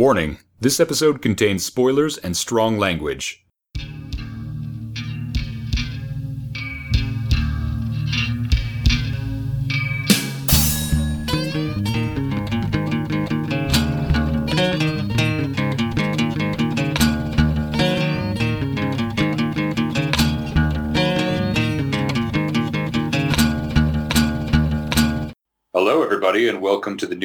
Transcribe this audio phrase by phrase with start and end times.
[0.00, 3.44] Warning this episode contains spoilers and strong language.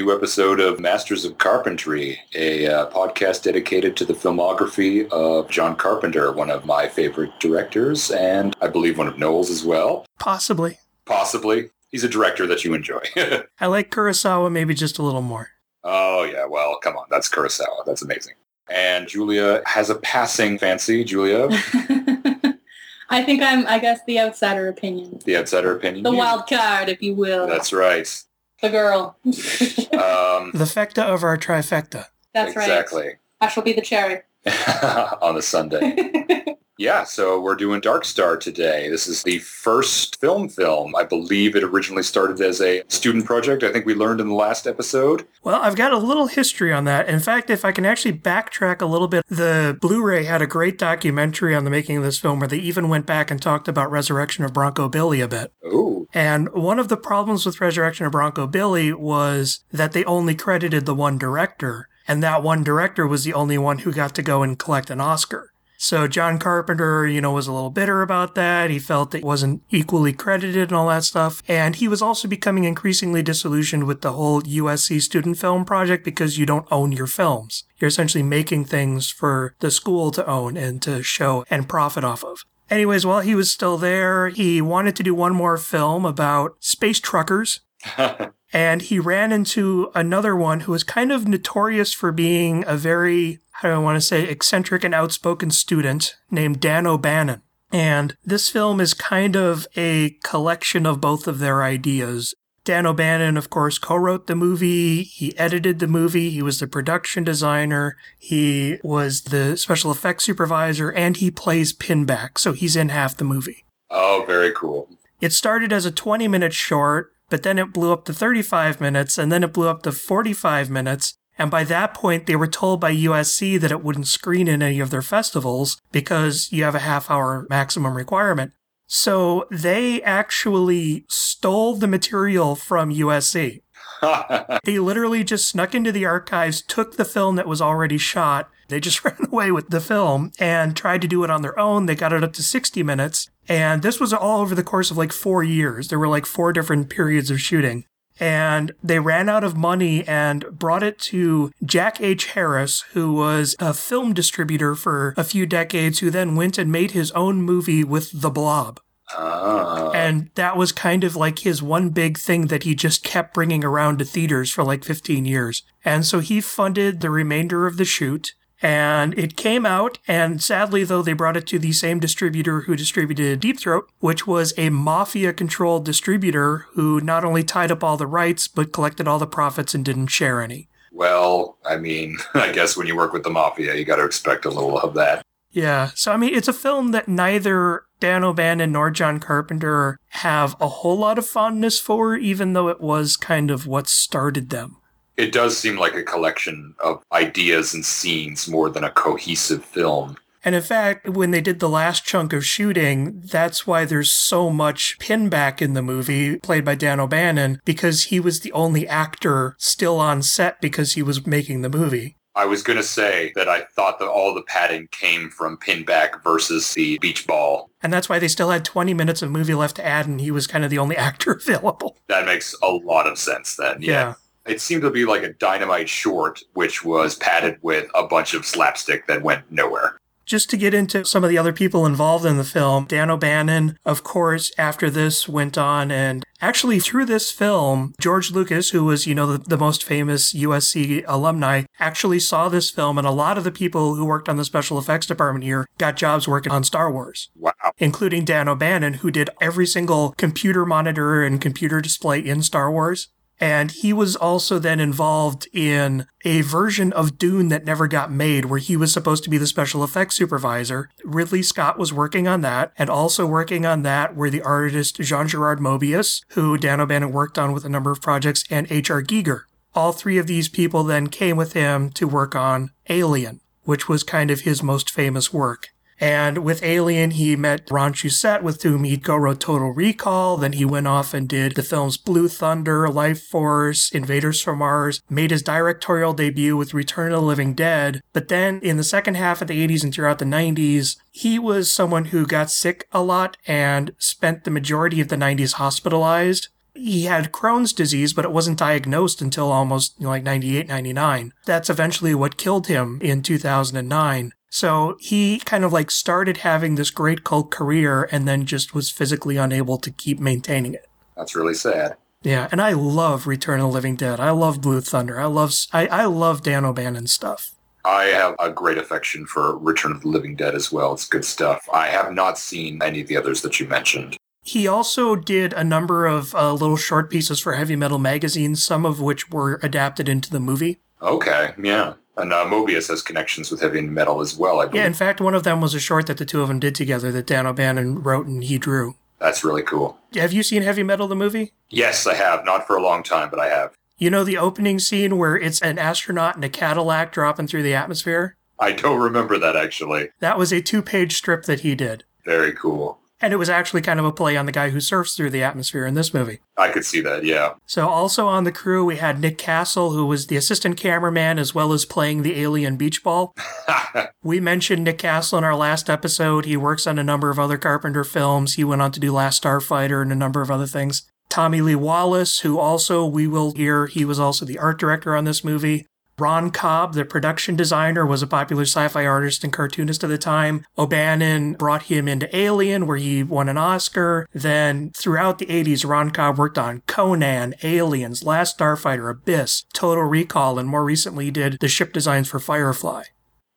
[0.06, 5.76] New episode of Masters of Carpentry, a uh, podcast dedicated to the filmography of John
[5.76, 10.06] Carpenter, one of my favorite directors, and I believe one of Noel's as well.
[10.20, 10.78] Possibly.
[11.06, 11.72] Possibly.
[11.90, 13.02] He's a director that you enjoy.
[13.60, 15.50] I like Kurosawa maybe just a little more.
[15.84, 17.06] oh, yeah, well, come on.
[17.10, 17.84] That's Kurosawa.
[17.88, 18.36] That's amazing.
[18.70, 21.04] And Julia has a passing fancy.
[21.04, 21.48] Julia,
[23.10, 25.20] I think I'm, I guess, the outsider opinion.
[25.26, 26.04] the outsider opinion.
[26.04, 27.48] The You- wild card, if you will.
[27.48, 28.24] That's right.
[28.66, 29.16] The girl.
[29.26, 32.08] Um, The fecta of our trifecta.
[32.34, 32.64] That's right.
[32.64, 33.12] exactly.
[33.40, 34.22] I shall be the cherry.
[35.22, 36.42] on a sundae.
[36.78, 38.90] Yeah, so we're doing Dark Star today.
[38.90, 40.94] This is the first film film.
[40.94, 43.64] I believe it originally started as a student project.
[43.64, 45.26] I think we learned in the last episode.
[45.42, 47.08] Well, I've got a little history on that.
[47.08, 50.48] In fact, if I can actually backtrack a little bit, the Blu ray had a
[50.48, 53.70] great documentary on the making of this film where they even went back and talked
[53.70, 55.54] about Resurrection of Bronco Billy a bit.
[55.66, 56.10] Ooh.
[56.14, 60.86] And one of the problems with Resurrection of Bronco Billy was that they only credited
[60.86, 64.44] the one director, and that one director was the only one who got to go
[64.44, 65.54] and collect an Oscar.
[65.78, 68.70] So John Carpenter, you know, was a little bitter about that.
[68.70, 71.44] He felt it wasn't equally credited and all that stuff.
[71.48, 76.38] And he was also becoming increasingly disillusioned with the whole USC student film project because
[76.38, 77.64] you don't own your films.
[77.80, 82.24] You're essentially making things for the school to own and to show and profit off
[82.24, 82.46] of.
[82.70, 87.00] Anyways, while he was still there, he wanted to do one more film about space
[87.00, 87.60] truckers.
[88.56, 93.40] And he ran into another one who was kind of notorious for being a very,
[93.52, 97.42] how do I want to say, eccentric and outspoken student named Dan O'Bannon.
[97.74, 102.34] And this film is kind of a collection of both of their ideas.
[102.64, 105.04] Dan O'Bannon, of course, co-wrote the movie.
[105.04, 106.30] He edited the movie.
[106.30, 107.98] He was the production designer.
[108.18, 112.38] He was the special effects supervisor and he plays Pinback.
[112.38, 113.66] So he's in half the movie.
[113.92, 114.88] oh, very cool.
[115.20, 119.18] It started as a 20 minute short, but then it blew up to 35 minutes,
[119.18, 121.16] and then it blew up to 45 minutes.
[121.38, 124.80] And by that point, they were told by USC that it wouldn't screen in any
[124.80, 128.54] of their festivals because you have a half hour maximum requirement.
[128.88, 133.62] So they actually stole the material from USC.
[134.64, 138.50] They literally just snuck into the archives, took the film that was already shot.
[138.68, 141.86] They just ran away with the film and tried to do it on their own.
[141.86, 143.30] They got it up to 60 minutes.
[143.48, 145.88] And this was all over the course of like four years.
[145.88, 147.86] There were like four different periods of shooting.
[148.20, 152.28] And they ran out of money and brought it to Jack H.
[152.28, 156.92] Harris, who was a film distributor for a few decades, who then went and made
[156.92, 158.80] his own movie with The Blob.
[159.14, 159.92] Ah.
[159.92, 163.64] And that was kind of like his one big thing that he just kept bringing
[163.64, 165.64] around to theaters for like 15 years.
[165.84, 168.34] And so he funded the remainder of the shoot.
[168.62, 172.76] And it came out, and sadly, though, they brought it to the same distributor who
[172.76, 177.98] distributed Deep Throat, which was a mafia controlled distributor who not only tied up all
[177.98, 180.70] the rights, but collected all the profits and didn't share any.
[180.92, 184.46] well, I mean, I guess when you work with the mafia, you got to expect
[184.46, 185.22] a little of that.
[185.52, 185.92] Yeah.
[185.96, 190.68] So, I mean, it's a film that neither Dan O'Bannon nor John Carpenter have a
[190.68, 194.78] whole lot of fondness for, even though it was kind of what started them.
[195.18, 200.18] It does seem like a collection of ideas and scenes more than a cohesive film.
[200.46, 204.52] And in fact, when they did the last chunk of shooting, that's why there's so
[204.52, 209.56] much pinback in the movie, played by Dan O'Bannon, because he was the only actor
[209.58, 212.16] still on set because he was making the movie.
[212.36, 216.22] I was going to say that I thought that all the padding came from Pinback
[216.22, 217.72] versus the beach ball.
[217.82, 220.32] And that's why they still had 20 minutes of movie left to add, and he
[220.32, 221.98] was kind of the only actor available.
[222.08, 223.82] That makes a lot of sense then.
[223.82, 224.16] Yeah.
[224.46, 228.46] It seemed to be like a dynamite short, which was padded with a bunch of
[228.46, 230.00] slapstick that went nowhere.
[230.26, 233.78] Just to get into some of the other people involved in the film, Dan O'Bannon,
[233.86, 239.06] of course, after this went on and actually through this film, George Lucas, who was,
[239.06, 243.38] you know, the, the most famous USC alumni, actually saw this film and a lot
[243.38, 246.64] of the people who worked on the special effects department here got jobs working on
[246.64, 247.52] Star Wars, Wow.
[247.78, 253.10] including Dan O'Bannon, who did every single computer monitor and computer display in Star Wars.
[253.40, 258.46] And he was also then involved in a version of Dune that never got made,
[258.46, 260.90] where he was supposed to be the special effects supervisor.
[261.04, 265.28] Ridley Scott was working on that, and also working on that were the artist Jean
[265.28, 269.04] Giraud Moebius, who Dan O'Bannon worked on with a number of projects, and H.R.
[269.04, 269.42] Giger.
[269.74, 274.04] All three of these people then came with him to work on Alien, which was
[274.04, 275.70] kind of his most famous work.
[276.00, 280.38] And with Alien, he met Ron Shusett, with whom he'd co wrote Total Recall.
[280.38, 285.02] Then he went off and did the films Blue Thunder, Life Force, Invaders from Mars,
[285.10, 288.02] made his directorial debut with Return of the Living Dead.
[288.12, 291.74] But then in the second half of the 80s and throughout the 90s, he was
[291.74, 296.50] someone who got sick a lot and spent the majority of the 90s hospitalized.
[296.74, 301.32] He had Crohn's disease, but it wasn't diagnosed until almost you know, like 98, 99.
[301.46, 304.34] That's eventually what killed him in 2009.
[304.56, 308.90] So he kind of like started having this great cult career and then just was
[308.90, 310.88] physically unable to keep maintaining it.
[311.18, 311.98] That's really sad.
[312.24, 314.22] Yeah, and I love Return of the Living Dead.
[314.22, 315.20] I love Blue Thunder.
[315.20, 317.54] I love I, I love Dan O'Bannon stuff.
[317.84, 320.94] I have a great affection for Return of the Living Dead as well.
[320.94, 321.68] It's good stuff.
[321.74, 324.16] I have not seen any of the others that you mentioned.
[324.42, 328.86] He also did a number of uh, little short pieces for Heavy Metal magazine, some
[328.86, 330.80] of which were adapted into the movie.
[331.02, 331.96] Okay, yeah.
[332.18, 334.82] And uh, Moebius has connections with heavy metal as well, I believe.
[334.82, 336.76] Yeah, in fact, one of them was a short that the two of them did
[336.76, 338.96] together that Dan O'Bannon wrote and he drew.
[339.20, 339.98] That's really cool.
[340.14, 341.54] Have you seen Heavy Metal, the movie?
[341.70, 342.46] Yes, I have.
[342.46, 343.74] Not for a long time, but I have.
[343.98, 347.74] You know the opening scene where it's an astronaut in a Cadillac dropping through the
[347.74, 348.36] atmosphere?
[348.60, 350.10] I don't remember that actually.
[350.20, 352.04] That was a two page strip that he did.
[352.26, 353.00] Very cool.
[353.22, 355.44] And it was actually kind of a play on the guy who surfs through the
[355.44, 356.40] atmosphere in this movie.
[356.58, 357.54] I could see that, yeah.
[357.66, 361.56] So, also on the crew, we had Nick Castle, who was the assistant cameraman as
[361.56, 363.34] well as playing the alien beach ball.
[364.24, 366.46] we mentioned Nick Castle in our last episode.
[366.46, 368.56] He works on a number of other Carpenter films.
[368.56, 371.04] He went on to do Last Starfighter and a number of other things.
[371.30, 375.26] Tommy Lee Wallace, who also we will hear, he was also the art director on
[375.26, 375.86] this movie.
[376.18, 380.18] Ron Cobb, the production designer, was a popular sci fi artist and cartoonist at the
[380.18, 380.66] time.
[380.78, 384.28] O'Bannon brought him into Alien, where he won an Oscar.
[384.34, 390.58] Then, throughout the 80s, Ron Cobb worked on Conan, Aliens, Last Starfighter, Abyss, Total Recall,
[390.58, 393.04] and more recently did the ship designs for Firefly.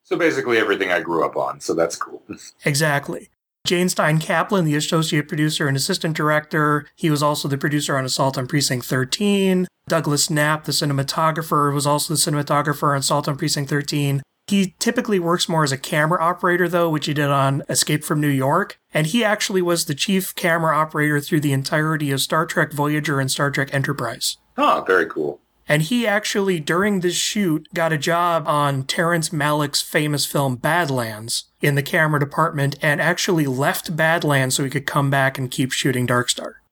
[0.03, 2.23] So basically everything I grew up on, so that's cool.
[2.65, 3.29] exactly.
[3.65, 3.87] J.
[3.87, 6.87] Stein Kaplan, the associate producer and assistant director.
[6.95, 9.67] He was also the producer on Assault on Precinct 13.
[9.89, 14.21] Douglas Knapp, the cinematographer, was also the cinematographer on Assault on Precinct 13.
[14.47, 18.19] He typically works more as a camera operator, though, which he did on Escape from
[18.19, 18.79] New York.
[18.93, 23.19] And he actually was the chief camera operator through the entirety of Star Trek Voyager
[23.19, 24.37] and Star Trek Enterprise.
[24.57, 25.39] Oh, very cool.
[25.67, 31.45] And he actually, during this shoot, got a job on Terrence Malick's famous film Badlands
[31.61, 35.71] in the camera department and actually left Badlands so he could come back and keep
[35.71, 36.63] shooting Dark Star.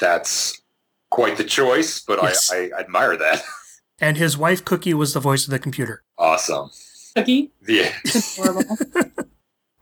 [0.00, 0.60] That's
[1.14, 2.50] quite the choice, but yes.
[2.52, 3.42] I, I admire that.
[4.00, 6.02] And his wife, Cookie, was the voice of the computer.
[6.18, 6.68] Awesome.
[7.14, 7.52] Cookie?
[7.66, 7.92] Yeah.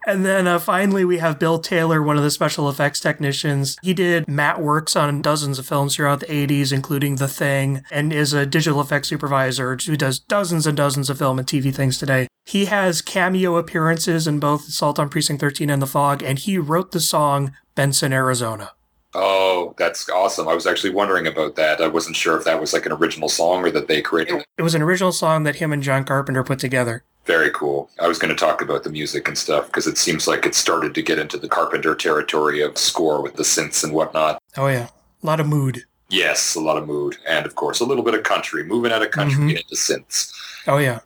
[0.04, 3.76] And then uh, finally, we have Bill Taylor, one of the special effects technicians.
[3.82, 8.12] He did matte works on dozens of films throughout the 80s, including The Thing, and
[8.12, 11.98] is a digital effects supervisor who does dozens and dozens of film and TV things
[11.98, 12.26] today.
[12.44, 16.58] He has cameo appearances in both Assault on Precinct 13 and The Fog, and he
[16.58, 18.72] wrote the song Benson, Arizona.
[19.14, 20.48] Oh, that's awesome.
[20.48, 21.80] I was actually wondering about that.
[21.80, 24.44] I wasn't sure if that was like an original song or that they created.
[24.56, 27.04] It was an original song that him and John Carpenter put together.
[27.24, 27.90] Very cool.
[28.00, 30.54] I was going to talk about the music and stuff because it seems like it
[30.54, 34.42] started to get into the Carpenter territory of score with the synths and whatnot.
[34.56, 34.88] Oh, yeah.
[35.22, 35.84] A lot of mood.
[36.08, 37.16] Yes, a lot of mood.
[37.26, 39.56] And of course, a little bit of country, moving out of country mm-hmm.
[39.56, 40.32] into synths.
[40.66, 41.00] Oh, yeah.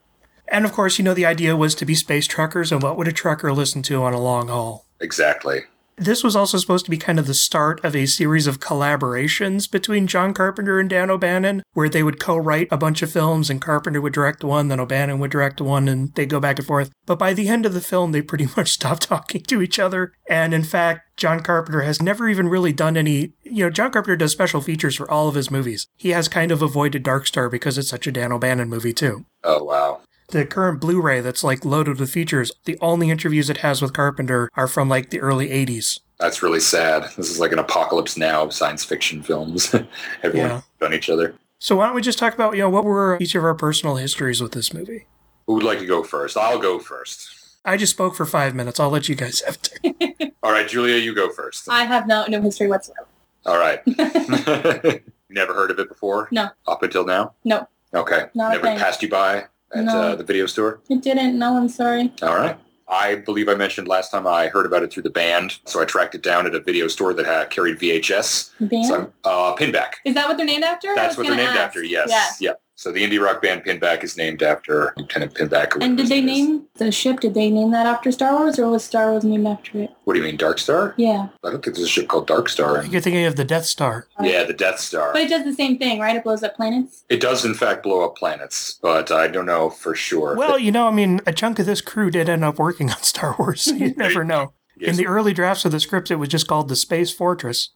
[0.49, 3.09] And of course, you know, the idea was to be space truckers, and what would
[3.09, 4.87] a trucker listen to on a long haul?
[5.01, 5.61] Exactly.
[5.99, 9.71] This was also supposed to be kind of the start of a series of collaborations
[9.71, 13.49] between John Carpenter and Dan O'Bannon, where they would co write a bunch of films
[13.49, 16.67] and Carpenter would direct one, then O'Bannon would direct one, and they'd go back and
[16.67, 16.91] forth.
[17.07, 20.13] But by the end of the film, they pretty much stopped talking to each other.
[20.29, 24.17] And in fact, John Carpenter has never even really done any, you know, John Carpenter
[24.17, 25.87] does special features for all of his movies.
[25.97, 29.25] He has kind of avoided Dark Star because it's such a Dan O'Bannon movie, too.
[29.43, 33.81] Oh, wow the current Blu-ray that's like loaded with features, the only interviews it has
[33.81, 36.01] with Carpenter are from like the early 80s.
[36.19, 37.05] That's really sad.
[37.17, 39.75] This is like an apocalypse now of science fiction films.
[40.23, 40.87] Everyone yeah.
[40.87, 41.35] on each other.
[41.59, 43.97] So why don't we just talk about, you know, what were each of our personal
[43.97, 45.07] histories with this movie?
[45.47, 46.37] Who would like to go first?
[46.37, 47.31] I'll go first.
[47.65, 48.79] I just spoke for five minutes.
[48.79, 50.33] I'll let you guys have to.
[50.43, 51.69] All right, Julia, you go first.
[51.69, 53.09] I have no no history whatsoever.
[53.45, 53.81] All right.
[55.29, 56.29] Never heard of it before?
[56.31, 56.51] No.
[56.67, 57.35] Up until now?
[57.45, 57.69] No.
[57.95, 58.27] Okay.
[58.35, 60.01] Not Never passed you by at no.
[60.01, 60.81] uh, the video store?
[60.89, 61.39] It didn't.
[61.39, 62.13] No, I'm sorry.
[62.23, 62.59] All right.
[62.89, 65.85] I believe I mentioned last time I heard about it through the band, so I
[65.85, 68.53] tracked it down at a video store that had carried VHS.
[68.61, 68.87] Band?
[68.87, 69.95] So uh, Pinback.
[70.05, 70.95] Is that what they're named after?
[70.95, 71.61] That's what they're named ask.
[71.61, 71.83] after.
[71.83, 72.39] Yes.
[72.41, 72.51] Yeah.
[72.51, 72.63] Yep.
[72.79, 75.83] So the indie rock band Pinback is named after Lieutenant Pinback.
[75.83, 77.21] And did they name the ship?
[77.21, 79.91] Did they name that after Star Wars, or was Star Wars named after it?
[80.05, 80.93] What do you mean, Dark Star?
[80.99, 82.85] Yeah, I don't think there's a ship called Dark Star.
[82.85, 84.09] You're thinking of the Death Star.
[84.21, 85.15] Yeah, the Death Star.
[85.15, 86.17] but it does the same thing, right?
[86.17, 87.03] It blows up planets.
[87.09, 90.37] It does, in fact, blow up planets, but I don't know for sure.
[90.37, 92.99] Well, you know, I mean, a chunk of this crew did end up working on
[93.03, 94.53] Star Wars, so you never know.
[94.79, 94.91] Yes.
[94.91, 97.71] In the early drafts of the script, it was just called the Space Fortress.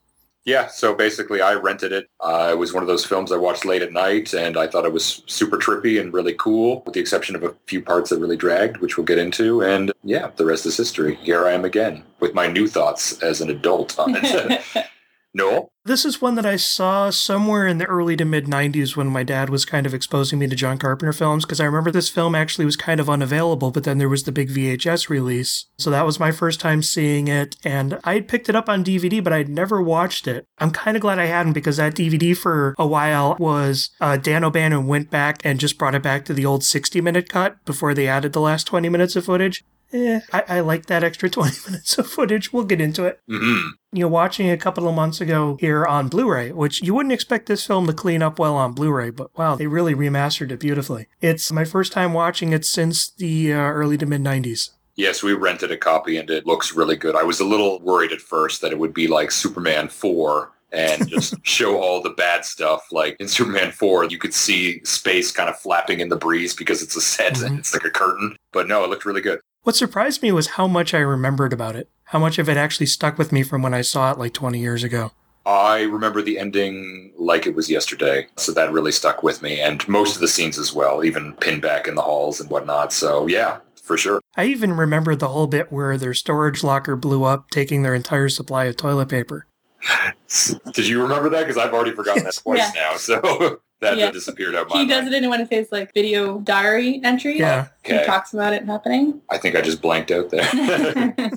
[0.44, 2.08] Yeah, so basically I rented it.
[2.18, 4.86] Uh, it was one of those films I watched late at night, and I thought
[4.86, 8.20] it was super trippy and really cool, with the exception of a few parts that
[8.20, 9.62] really dragged, which we'll get into.
[9.62, 11.16] And yeah, the rest is history.
[11.16, 14.62] Here I am again with my new thoughts as an adult on it.
[15.34, 15.69] Noel?
[15.86, 19.22] This is one that I saw somewhere in the early to mid 90s when my
[19.22, 22.34] dad was kind of exposing me to John Carpenter films because I remember this film
[22.34, 25.64] actually was kind of unavailable, but then there was the big VHS release.
[25.78, 28.84] So that was my first time seeing it, and I had picked it up on
[28.84, 30.44] DVD, but I'd never watched it.
[30.58, 34.44] I'm kind of glad I hadn't because that DVD for a while was uh, Dan
[34.44, 37.94] O'Bannon went back and just brought it back to the old 60 minute cut before
[37.94, 39.64] they added the last 20 minutes of footage.
[39.92, 42.52] Eh, I, I like that extra 20 minutes of footage.
[42.52, 46.06] We'll get into it hmm you know, watching a couple of months ago here on
[46.06, 49.56] Blu-ray, which you wouldn't expect this film to clean up well on Blu-ray, but wow,
[49.56, 51.08] they really remastered it beautifully.
[51.20, 54.70] It's my first time watching it since the uh, early to mid 90s.
[54.94, 57.16] Yes, we rented a copy, and it looks really good.
[57.16, 61.08] I was a little worried at first that it would be like Superman 4 and
[61.08, 62.86] just show all the bad stuff.
[62.92, 66.80] Like in Superman 4, you could see space kind of flapping in the breeze because
[66.80, 67.58] it's a set and Mhm.
[67.58, 68.36] it's like a curtain.
[68.52, 69.40] But no, it looked really good.
[69.62, 72.86] What surprised me was how much I remembered about it, how much of it actually
[72.86, 75.12] stuck with me from when I saw it like 20 years ago.
[75.44, 79.86] I remember the ending like it was yesterday, so that really stuck with me, and
[79.88, 82.92] most of the scenes as well, even Pinback in the halls and whatnot.
[82.92, 84.20] So yeah, for sure.
[84.36, 88.28] I even remembered the whole bit where their storage locker blew up, taking their entire
[88.30, 89.46] supply of toilet paper.
[90.72, 91.40] Did you remember that?
[91.40, 92.90] Because I've already forgotten that twice Yeah.
[92.92, 94.10] now, so that Yeah.
[94.10, 95.14] disappeared out my He does mind.
[95.14, 97.40] it in one of his like video diary entries.
[97.40, 97.68] Yeah.
[97.84, 99.20] He talks about it happening.
[99.30, 101.14] I think I just blanked out there.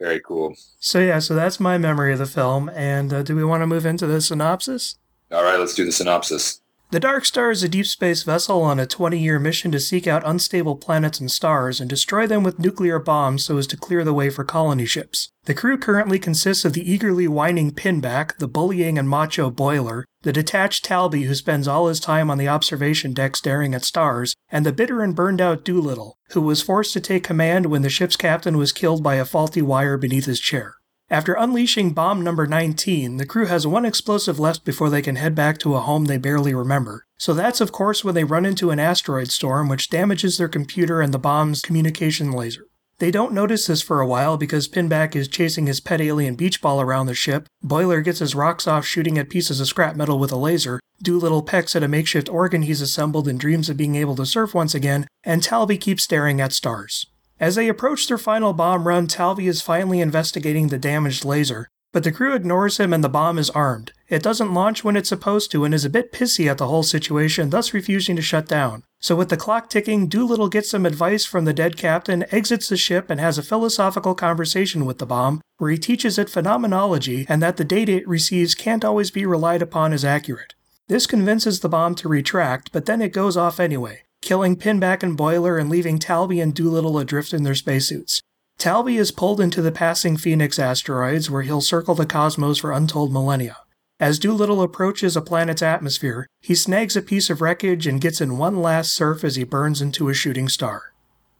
[0.00, 0.54] Very cool.
[0.78, 2.68] So yeah, so that's my memory of the film.
[2.70, 4.96] And uh, do we want to move into the synopsis?
[5.32, 6.60] All right, let's do the synopsis.
[6.90, 10.06] The Dark Star is a deep space vessel on a 20 year mission to seek
[10.06, 14.04] out unstable planets and stars and destroy them with nuclear bombs so as to clear
[14.04, 15.30] the way for colony ships.
[15.44, 20.32] The crew currently consists of the eagerly whining Pinback, the bullying and macho Boiler, the
[20.32, 24.64] detached Talby who spends all his time on the observation deck staring at stars, and
[24.64, 28.16] the bitter and burned out Doolittle, who was forced to take command when the ship's
[28.16, 30.77] captain was killed by a faulty wire beneath his chair.
[31.10, 35.34] After unleashing bomb number 19, the crew has one explosive left before they can head
[35.34, 37.06] back to a home they barely remember.
[37.16, 41.00] So that's, of course, when they run into an asteroid storm which damages their computer
[41.00, 42.66] and the bomb's communication laser.
[42.98, 46.60] They don't notice this for a while because Pinback is chasing his pet alien beach
[46.60, 50.18] ball around the ship, Boiler gets his rocks off shooting at pieces of scrap metal
[50.18, 53.94] with a laser, Doolittle pecks at a makeshift organ he's assembled and dreams of being
[53.94, 57.06] able to surf once again, and Talby keeps staring at stars.
[57.40, 62.02] As they approach their final bomb run, Talby is finally investigating the damaged laser, but
[62.02, 63.92] the crew ignores him and the bomb is armed.
[64.08, 66.82] It doesn't launch when it's supposed to and is a bit pissy at the whole
[66.82, 68.82] situation, thus refusing to shut down.
[68.98, 72.76] So with the clock ticking, Doolittle gets some advice from the dead captain, exits the
[72.76, 77.40] ship, and has a philosophical conversation with the bomb, where he teaches it phenomenology and
[77.40, 80.54] that the data it receives can't always be relied upon as accurate.
[80.88, 85.16] This convinces the bomb to retract, but then it goes off anyway, killing Pinback and
[85.16, 88.20] Boiler and leaving Talby and Doolittle adrift in their spacesuits.
[88.58, 93.12] Talby is pulled into the passing Phoenix asteroids, where he'll circle the cosmos for untold
[93.12, 93.58] millennia.
[94.00, 98.38] As Doolittle approaches a planet's atmosphere, he snags a piece of wreckage and gets in
[98.38, 100.92] one last surf as he burns into a shooting star.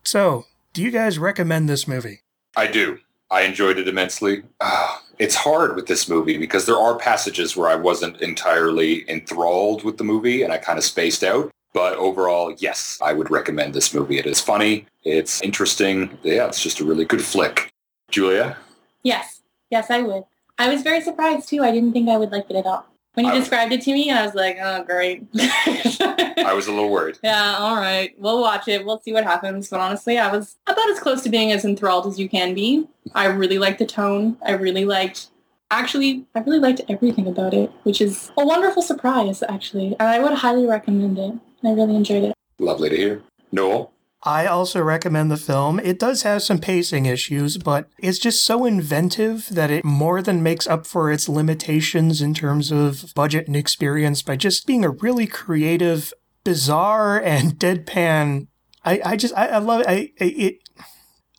[0.04, 2.20] So, do you guys recommend this movie?
[2.56, 2.98] I do.
[3.30, 4.42] I enjoyed it immensely.
[4.60, 9.84] Ah, it's hard with this movie because there are passages where I wasn't entirely enthralled
[9.84, 11.50] with the movie and I kind of spaced out.
[11.78, 14.18] But overall, yes, I would recommend this movie.
[14.18, 14.84] It is funny.
[15.04, 16.18] It's interesting.
[16.24, 17.72] Yeah, it's just a really good flick.
[18.10, 18.56] Julia?
[19.04, 20.24] Yes, yes, I would.
[20.58, 21.62] I was very surprised too.
[21.62, 22.84] I didn't think I would like it at all.
[23.14, 25.24] When you I- described it to me, I was like, oh, great.
[25.36, 27.18] I was a little worried.
[27.22, 28.12] yeah, all right.
[28.18, 28.84] We'll watch it.
[28.84, 29.68] We'll see what happens.
[29.68, 32.88] But honestly, I was about as close to being as enthralled as you can be.
[33.14, 34.36] I really liked the tone.
[34.44, 35.28] I really liked,
[35.70, 39.94] actually, I really liked everything about it, which is a wonderful surprise, actually.
[40.00, 41.34] And I would highly recommend it.
[41.64, 42.34] I really enjoyed it.
[42.58, 43.22] Lovely to hear.
[43.52, 43.92] Noel?
[44.22, 45.78] I also recommend the film.
[45.78, 50.42] It does have some pacing issues, but it's just so inventive that it more than
[50.42, 54.90] makes up for its limitations in terms of budget and experience by just being a
[54.90, 56.12] really creative,
[56.42, 58.48] bizarre, and deadpan.
[58.84, 59.86] I, I just I, I love it.
[59.86, 60.58] I, I it.
[60.78, 60.84] I'm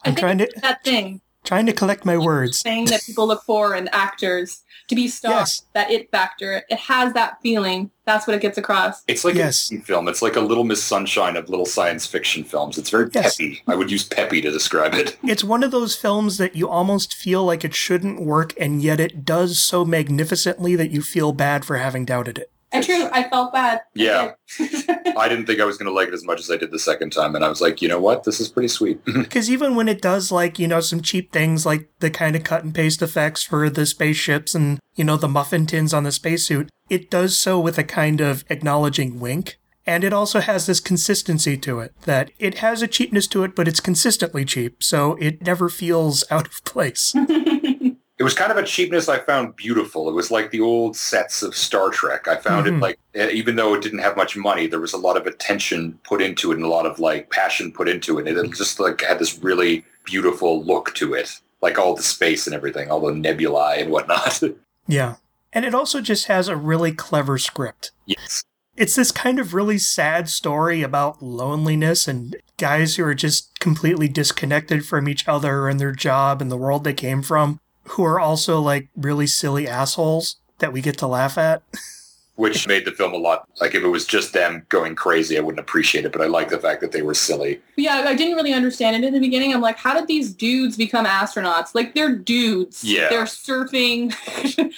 [0.03, 1.21] I think trying to That thing.
[1.49, 2.61] Trying to collect my words.
[2.61, 5.33] thing that people look for in actors to be stars.
[5.33, 5.61] Yes.
[5.73, 6.61] That it factor.
[6.69, 7.89] It has that feeling.
[8.05, 9.01] That's what it gets across.
[9.07, 9.65] It's like Yes.
[9.65, 10.07] a teen film.
[10.07, 12.77] It's like a Little Miss Sunshine of little science fiction films.
[12.77, 13.35] It's very Yes.
[13.35, 13.63] peppy.
[13.67, 15.17] I would use peppy to describe it.
[15.23, 18.99] It's one of those films that you almost feel like it shouldn't work, and yet
[18.99, 22.51] it does so magnificently that you feel bad for having doubted it.
[22.71, 23.81] And true, I felt bad.
[23.95, 24.33] Yeah.
[24.59, 26.71] I I didn't think I was going to like it as much as I did
[26.71, 28.23] the second time, and I was like, you know what?
[28.23, 28.99] This is pretty sweet.
[29.29, 32.43] Because even when it does, like, you know, some cheap things like the kind of
[32.43, 36.11] cut and paste effects for the spaceships and, you know, the muffin tins on the
[36.11, 39.59] spacesuit, it does so with a kind of acknowledging wink.
[39.85, 43.55] And it also has this consistency to it that it has a cheapness to it,
[43.55, 44.83] but it's consistently cheap.
[44.83, 47.15] So it never feels out of place.
[48.19, 50.09] it was kind of a cheapness I found beautiful.
[50.09, 52.27] It was like the old sets of Star Trek.
[52.27, 52.77] I found Mhm.
[52.77, 55.25] it like, eh, even though it didn't have much money, there was a lot of
[55.25, 58.27] attention put into it and a lot of like passion put into it.
[58.27, 62.45] And it just like had this really beautiful look to it, like all the space
[62.45, 64.41] and everything, all the nebulae and whatnot.
[64.87, 65.15] Yeah.
[65.53, 67.91] And it also just has a really clever script.
[68.05, 68.43] yes.
[68.75, 74.07] It's this kind of really sad story about loneliness and guys who are just completely
[74.07, 77.59] disconnected from each other and their job and the world they came from,
[77.91, 81.63] who are also like really silly assholes that we get to laugh at.
[82.39, 85.41] Which made the film a lot like if it was just them going crazy, I
[85.41, 86.11] wouldn't appreciate it.
[86.13, 87.59] But I like the fact that they were silly.
[87.75, 89.53] yeah, I didn't really understand it in the beginning.
[89.53, 91.75] I'm like, how did these dudes become astronauts?
[91.75, 92.83] Like they're dudes.
[92.83, 93.09] Yeah.
[93.09, 94.13] They're surfing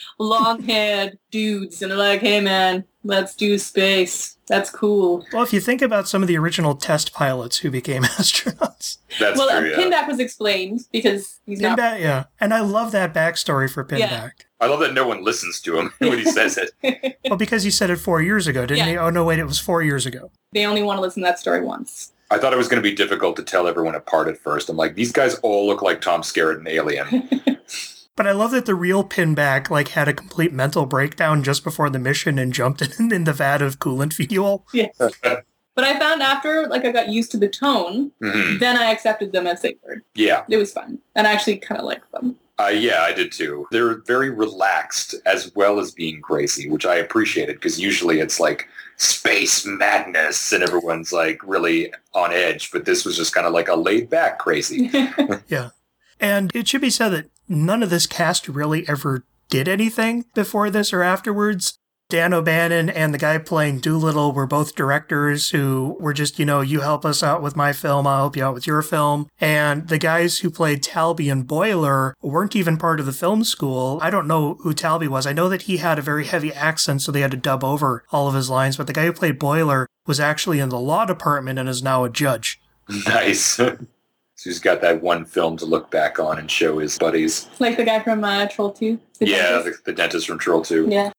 [0.19, 4.37] long haired dudes and they're like, hey man, let's do space.
[4.47, 5.25] That's cool.
[5.31, 9.37] Well, if you think about some of the original test pilots who became astronauts, That's
[9.37, 9.73] well, true.
[9.73, 9.85] uh, Yeah.
[9.85, 12.23] Pinback was explained because he's not Pinback, yeah.
[12.39, 13.99] And I love that backstory for Pinback.
[13.99, 14.29] Yeah.
[14.61, 16.71] I love that no one listens to him when he says it.
[17.29, 18.91] Well, because he said it four years ago, didn't Yeah.
[18.91, 18.97] he?
[18.97, 20.31] Oh, no, wait, it was four years ago.
[20.53, 22.11] they only want to listen to that story once.
[22.29, 24.69] I thought it was going to be difficult to tell everyone apart at first.
[24.69, 27.29] I'm like, these guys all look like Tom Skerritt and Alien.
[28.17, 31.89] But I love that the real Pinback like had a complete mental breakdown just before
[31.89, 34.67] the mission and jumped in, in the vat of coolant fuel.
[34.73, 34.95] Yes.
[34.99, 38.59] but I found after, like, I got used to the tone, Mhm.
[38.59, 40.03] then I accepted them as they were.
[40.13, 40.99] Yeah, It was fun.
[41.15, 42.35] And I actually kind of liked them.
[42.65, 43.67] Uh, yeah, I did too.
[43.71, 48.67] They're very relaxed as well as being crazy, which I appreciated because usually it's like
[48.97, 52.71] space madness and everyone's like really on edge.
[52.71, 54.89] But this was just kind of like a laid back crazy.
[55.47, 55.69] Yeah.
[56.19, 60.69] And it should be said that none of this cast really ever did anything before
[60.69, 61.79] this or afterwards.
[62.11, 66.59] Dan O'Bannon and the guy playing Doolittle were both directors who were just, you know,
[66.59, 69.29] you help us out with my film, I'll help you out with your film.
[69.39, 73.97] And the guys who played Talby and Boiler weren't even part of the film school.
[74.01, 75.25] I don't know who Talby was.
[75.25, 78.03] I know that he had a very heavy accent, so they had to dub over
[78.11, 78.75] all of his lines.
[78.75, 82.03] But the guy who played Boiler was actually in the law department and is now
[82.03, 82.59] a judge.
[83.07, 83.45] nice.
[83.45, 83.77] so
[84.43, 87.47] he's got that one film to look back on and show his buddies.
[87.59, 88.99] like the guy from uh, Troll 2.
[89.21, 89.85] yeah, dentist.
[89.85, 90.89] the, the dentist from Troll 2.
[90.91, 91.11] yeah.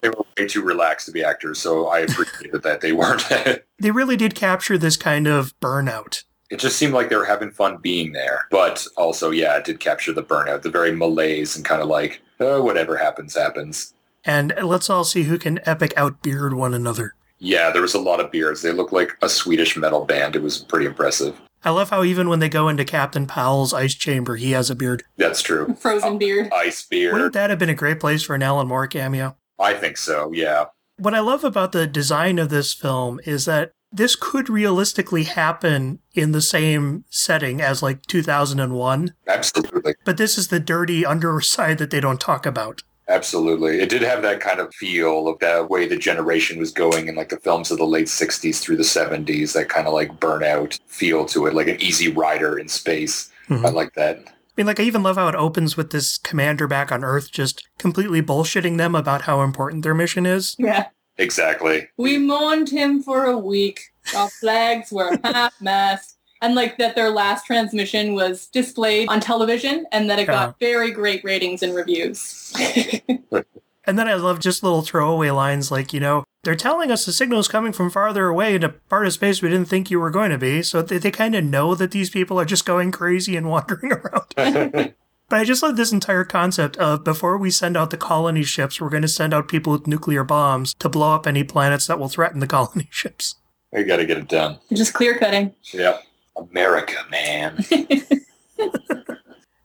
[0.00, 3.22] They were way too relaxed to be actors, so I appreciated that they weren't.
[3.78, 6.24] They really did capture this kind of burnout.
[6.50, 8.46] it just seemed like they were having fun being there.
[8.50, 12.20] But also, yeah, it did capture the burnout, the very malaise and kind of like,
[12.40, 13.94] oh, whatever happens, happens.
[14.24, 17.14] And let's all see who can epic outbeard one another.
[17.38, 18.60] Yeah, there was a lot of beards.
[18.60, 20.36] They looked like a Swedish metal band.
[20.36, 21.40] It was pretty impressive.
[21.64, 24.74] I love how even when they go into Captain Powell's ice chamber, he has a
[24.74, 25.04] beard.
[25.16, 25.74] That's true.
[25.78, 26.52] Frozen uh, beard.
[26.52, 27.14] Ice beard.
[27.14, 27.42] Wouldn't beard.
[27.44, 29.36] that have been a great place for an Alan Moore cameo?
[29.60, 30.66] I think so, yeah.
[30.96, 35.98] What I love about the design of this film is that this could realistically happen
[36.14, 39.94] in the same setting as like 2001, Absolutely.
[40.04, 42.82] but this is the dirty underside that they don't talk about.
[43.08, 43.80] Absolutely.
[43.80, 47.16] It did have that kind of feel of that way the generation was going in
[47.16, 50.78] like the films of the late 60s through the 70s, that kind of like burnout
[50.86, 53.28] feel to it, like an easy rider in space.
[53.48, 53.66] Mhm.
[53.66, 54.22] I like that.
[54.50, 57.30] I mean, like, I even love how it opens with this commander back on Earth
[57.30, 60.56] just completely bullshitting them about how important their mission is.
[60.58, 60.88] Yeah.
[61.18, 61.88] Exactly.
[61.98, 63.80] We mourned him for a week.
[64.16, 66.16] Our flags were half-mast.
[66.42, 70.90] And like that their last transmission was displayed on television and that it got very
[70.90, 72.54] great ratings and reviews.
[73.84, 77.12] And then I love just little throwaway lines like, you know, they're telling us the
[77.12, 80.00] signal is coming from farther away in a part of space we didn't think you
[80.00, 80.62] were going to be.
[80.62, 83.92] So they, they kind of know that these people are just going crazy and wandering
[83.92, 84.94] around.
[85.30, 88.80] But I just love this entire concept of before we send out the colony ships,
[88.80, 92.00] we're going to send out people with nuclear bombs to blow up any planets that
[92.00, 93.36] will threaten the colony ships.
[93.72, 94.58] I got to get it done.
[94.72, 95.54] Just clear cutting.
[95.72, 96.02] Yep.
[96.36, 97.64] America, man.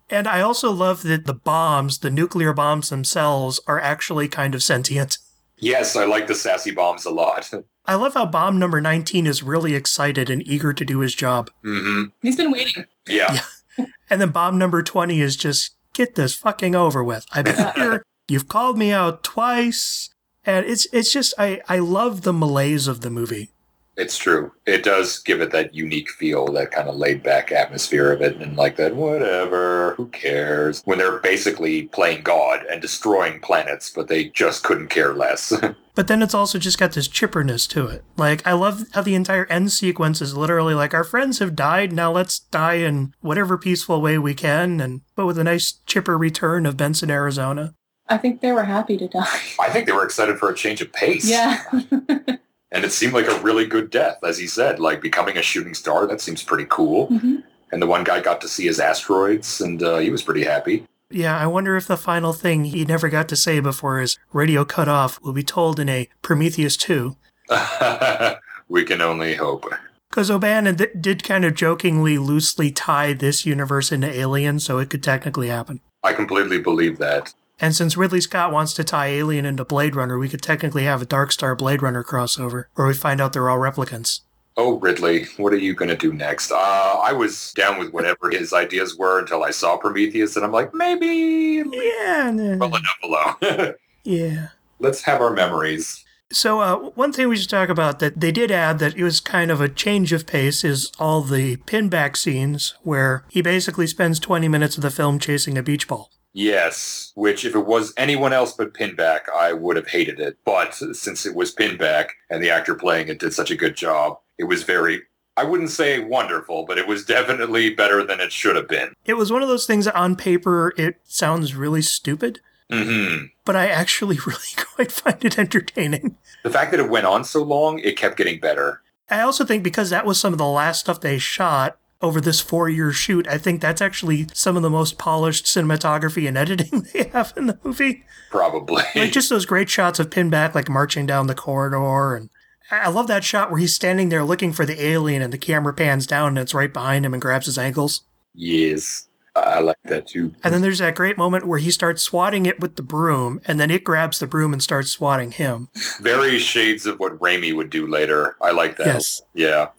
[0.10, 4.62] And I also love that the bombs, the nuclear bombs themselves, are actually kind of
[4.62, 5.18] sentient.
[5.58, 7.52] Yes, I like the sassy bombs a lot.
[7.86, 11.52] I love how bomb number 19 is really excited and eager to do his job.
[11.64, 12.86] hmm He's been waiting.
[13.08, 13.40] Yeah.
[13.78, 13.86] Yeah.
[14.10, 17.26] and then bomb number 20 is just get this fucking over with.
[17.32, 18.04] I've been here.
[18.28, 20.10] You've called me out twice.
[20.48, 23.52] And it's it's just I, I love the malaise of the movie.
[23.98, 24.52] It's true.
[24.66, 28.36] It does give it that unique feel, that kind of laid back atmosphere of it,
[28.38, 30.82] and like that, whatever, who cares?
[30.86, 35.54] When they're basically playing God and destroying planets, but they just couldn't care less.
[35.96, 38.04] But then it's also just got this chipperness to it.
[38.18, 41.94] Like, I love how the entire end sequence is literally like, our friends have died,
[41.94, 46.18] now let's die in whatever peaceful way we can, and but with a nice chipper
[46.18, 47.74] return of Benson, Arizona.
[48.10, 49.40] I think they were happy to die.
[49.58, 51.30] I think they were excited for a change of pace.
[51.30, 51.64] Yeah.
[52.76, 55.74] And it seemed like a really good death, as he said, like becoming a shooting
[55.74, 56.06] star.
[56.06, 57.08] That seems pretty cool.
[57.08, 57.42] Mhm.
[57.72, 60.86] And the one guy got to see his asteroids, and uh, he was pretty happy.
[61.10, 64.66] Yeah, I wonder if the final thing he never got to say before his radio
[64.66, 67.16] cut off will be told in a Prometheus 2.
[68.68, 69.66] we can only hope.
[70.10, 74.90] Because O'Bannon th- did kind of jokingly loosely tie this universe into Alien, so it
[74.90, 75.80] could technically happen.
[76.04, 77.34] I completely believe that.
[77.60, 81.02] And since Ridley Scott wants to tie Alien into Blade Runner, we could technically have
[81.02, 84.22] a Dark Star Blade Runner crossover, where we find out they're all replicants.
[84.58, 86.52] Oh, Ridley, what are you going to do next?
[86.52, 90.52] Uh, I was down with whatever his ideas were until I saw Prometheus, and I'm
[90.52, 93.74] like, maybe Yeah, well enough alone.
[94.04, 94.48] yeah.
[94.80, 96.04] Let's have our memories.
[96.32, 99.20] So, uh, one thing we should talk about that they did add that it was
[99.20, 104.20] kind of a change of pace is all the pinback scenes where he basically spends
[104.20, 106.12] 20 minutes of the film chasing a beach ball.
[106.36, 110.38] Yes, which if it was anyone else but Pinback, I would have hated it.
[110.44, 114.20] But since it was Pinback and the actor playing it did such a good job,
[114.38, 115.04] it was very,
[115.38, 118.94] I wouldn't say wonderful, but it was definitely better than it should have been.
[119.06, 123.56] It was one of those things that on paper it sounds really stupid, hmm but
[123.56, 126.18] I actually really quite find it entertaining.
[126.44, 128.82] The fact that it went on so long, it kept getting better.
[129.10, 132.40] I also think because that was some of the last stuff they shot over this
[132.40, 136.88] four year shoot, I think that's actually some of the most polished cinematography and editing
[136.94, 138.04] they have in the movie.
[138.32, 138.84] Probably.
[138.96, 142.30] Like just those great shots of Pinback like marching down the corridor and
[142.72, 145.74] I love that shot where he's standing there looking for the alien and the camera
[145.74, 148.02] pans down and it's right behind him and grabs his ankles.
[148.34, 150.34] yes, I like that too.
[150.44, 153.60] And then there's that great moment where he starts swatting it with the broom and
[153.60, 155.68] then it grabs the broom and starts swatting him.
[156.00, 158.38] Very shades of what Raimi would do later.
[158.42, 158.88] I like that.
[158.88, 159.22] Yes.
[159.34, 159.70] Yeah.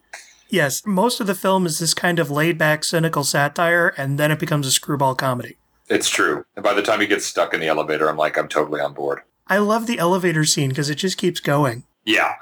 [0.48, 4.30] Yes, most of the film is this kind of laid back, cynical satire, and then
[4.30, 5.56] it becomes a screwball comedy.
[5.88, 6.44] It's true.
[6.56, 8.92] And by the time he gets stuck in the elevator, I'm like, I'm totally on
[8.92, 9.20] board.
[9.46, 11.84] I love the elevator scene because it just keeps going.
[12.04, 12.34] Yeah.